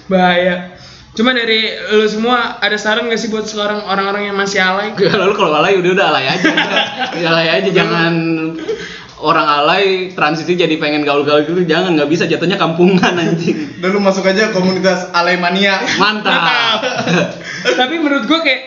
bahaya. 0.10 0.74
Cuma 1.14 1.30
dari 1.30 1.70
lu 1.94 2.06
semua 2.10 2.58
ada 2.58 2.74
saran 2.74 3.06
gak 3.06 3.22
sih 3.22 3.30
buat 3.30 3.46
seorang 3.46 3.86
orang-orang 3.86 4.34
yang 4.34 4.38
masih 4.38 4.58
alay? 4.58 4.98
Kalau 4.98 5.30
lu 5.30 5.36
kalau 5.38 5.54
alay 5.62 5.78
udah 5.78 5.92
udah 5.94 6.06
alay 6.10 6.26
aja. 6.26 6.50
Udah 7.14 7.30
alay 7.38 7.48
aja 7.54 7.70
jangan. 7.70 8.14
Orang 9.24 9.48
alay 9.48 10.12
transisi 10.12 10.58
jadi 10.58 10.76
pengen 10.82 11.06
gaul-gaul 11.06 11.46
gitu 11.46 11.62
jangan. 11.64 11.94
Nggak 11.94 12.10
bisa 12.10 12.26
jatuhnya 12.26 12.58
kampungan 12.58 13.14
anjing. 13.14 13.78
Udah 13.80 13.90
lu 13.94 14.02
masuk 14.02 14.26
aja 14.26 14.50
komunitas 14.50 15.14
Alemania. 15.14 15.80
mantap. 16.02 16.82
Tapi 17.78 17.96
menurut 18.02 18.26
gua 18.26 18.42
kayak 18.42 18.62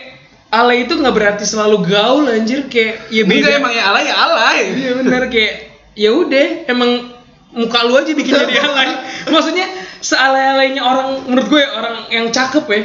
alay 0.47 0.87
itu 0.87 0.95
nggak 0.95 1.13
berarti 1.13 1.43
selalu 1.43 1.83
gaul 1.83 2.31
anjir. 2.31 2.63
Kayak 2.71 3.11
ya 3.11 3.27
Enggak 3.27 3.43
beda. 3.43 3.59
emang 3.59 3.73
ya 3.75 3.83
alay 3.91 4.03
ya 4.07 4.15
alay. 4.15 4.59
Iya 4.71 4.91
benar 5.03 5.21
kayak 5.27 5.53
ya 5.99 6.09
udah 6.15 6.47
emang 6.71 6.91
muka 7.55 7.79
lu 7.87 7.93
aja 7.95 8.11
bikin 8.11 8.33
jadi 8.35 8.55
alay. 8.63 8.89
Maksudnya 9.27 9.65
sealay-alaynya 10.03 10.81
orang 10.83 11.07
menurut 11.27 11.47
gue 11.47 11.63
orang 11.63 11.95
yang 12.11 12.27
cakep 12.31 12.65
ya 12.69 12.81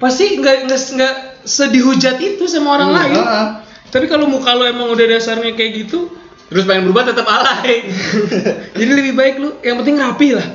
pasti 0.00 0.40
nggak 0.40 0.64
nggak 0.64 0.80
nggak 0.96 1.14
sedihujat 1.44 2.16
itu 2.18 2.48
sama 2.48 2.80
orang 2.80 2.90
lain. 2.90 3.14
Heeh. 3.20 3.46
tapi 3.90 4.06
kalau 4.06 4.30
muka 4.30 4.54
lu 4.54 4.64
emang 4.70 4.94
udah 4.94 5.02
dasarnya 5.02 5.50
kayak 5.58 5.84
gitu 5.84 6.14
terus 6.46 6.66
pengen 6.66 6.90
berubah 6.90 7.10
tetap 7.10 7.26
alay. 7.26 7.86
Jadi 8.78 8.90
lebih 8.90 9.14
baik 9.14 9.34
lu 9.38 9.50
yang 9.62 9.78
penting 9.82 9.96
rapi 9.98 10.28
lah. 10.34 10.46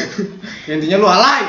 Intinya 0.72 0.96
lu 0.98 1.06
alay. 1.06 1.42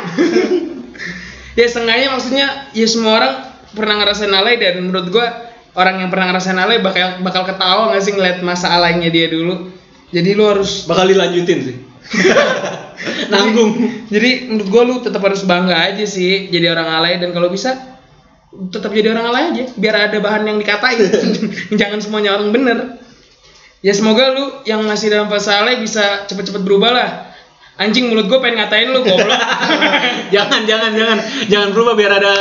ya 1.60 1.66
sengaja 1.66 2.14
maksudnya 2.14 2.70
ya 2.76 2.88
semua 2.90 3.14
orang 3.18 3.34
pernah 3.74 3.96
ngerasain 4.04 4.34
alay 4.34 4.58
dan 4.62 4.86
menurut 4.86 5.08
gua 5.10 5.28
orang 5.74 6.06
yang 6.06 6.10
pernah 6.10 6.34
ngerasain 6.34 6.60
alay 6.60 6.82
bakal 6.82 7.22
bakal 7.22 7.44
ketawa 7.46 7.94
nggak 7.94 8.04
sih 8.04 8.14
ngeliat 8.14 8.40
masa 8.42 8.74
alaynya 8.74 9.10
dia 9.10 9.30
dulu 9.30 9.79
jadi 10.10 10.30
lu 10.34 10.44
harus 10.50 10.90
bakal 10.90 11.06
dilanjutin 11.06 11.60
sih. 11.62 11.78
Nanggung. 13.34 13.78
Jadi 14.10 14.50
menurut 14.50 14.70
gua 14.74 14.84
lu 14.86 14.96
tetap 15.06 15.22
harus 15.22 15.46
bangga 15.46 15.78
aja 15.78 16.04
sih 16.04 16.50
jadi 16.50 16.74
orang 16.74 16.90
alay 16.90 17.14
dan 17.22 17.30
kalau 17.32 17.54
bisa 17.54 17.78
tetap 18.74 18.90
jadi 18.90 19.14
orang 19.14 19.30
alay 19.30 19.44
aja 19.54 19.64
biar 19.78 19.96
ada 20.10 20.18
bahan 20.18 20.50
yang 20.50 20.58
dikatain. 20.58 20.98
Jangan 21.80 22.00
semuanya 22.02 22.36
orang 22.42 22.50
bener. 22.50 22.78
Ya 23.80 23.96
semoga 23.96 24.36
lu 24.36 24.46
yang 24.68 24.84
masih 24.84 25.14
dalam 25.14 25.32
fase 25.32 25.54
alay 25.54 25.80
bisa 25.80 26.26
cepet-cepet 26.26 26.66
berubah 26.66 26.92
lah. 26.92 27.10
Anjing 27.80 28.12
mulut 28.12 28.28
gua 28.28 28.44
pengen 28.44 28.60
ngatain 28.66 28.92
lu 28.92 29.06
goblok. 29.06 29.40
Jangan 30.36 30.68
jangan 30.68 30.92
jangan. 30.98 31.20
Jangan 31.48 31.70
berubah 31.72 31.94
biar 31.96 32.12
ada 32.12 32.36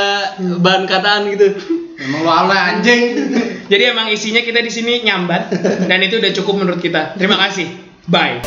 bahan 0.58 0.84
kataan 0.88 1.30
gitu 1.30 1.78
Emang 1.98 2.22
lu 2.22 2.30
alay 2.30 2.78
anjing. 2.78 3.02
Jadi 3.72 3.82
emang 3.84 4.08
isinya 4.08 4.40
kita 4.40 4.62
di 4.62 4.70
sini 4.70 5.02
nyambat 5.02 5.50
dan 5.90 5.98
itu 6.00 6.22
udah 6.22 6.32
cukup 6.32 6.54
menurut 6.62 6.80
kita. 6.80 7.18
Terima 7.18 7.36
kasih. 7.36 7.68
Bye. 8.08 8.40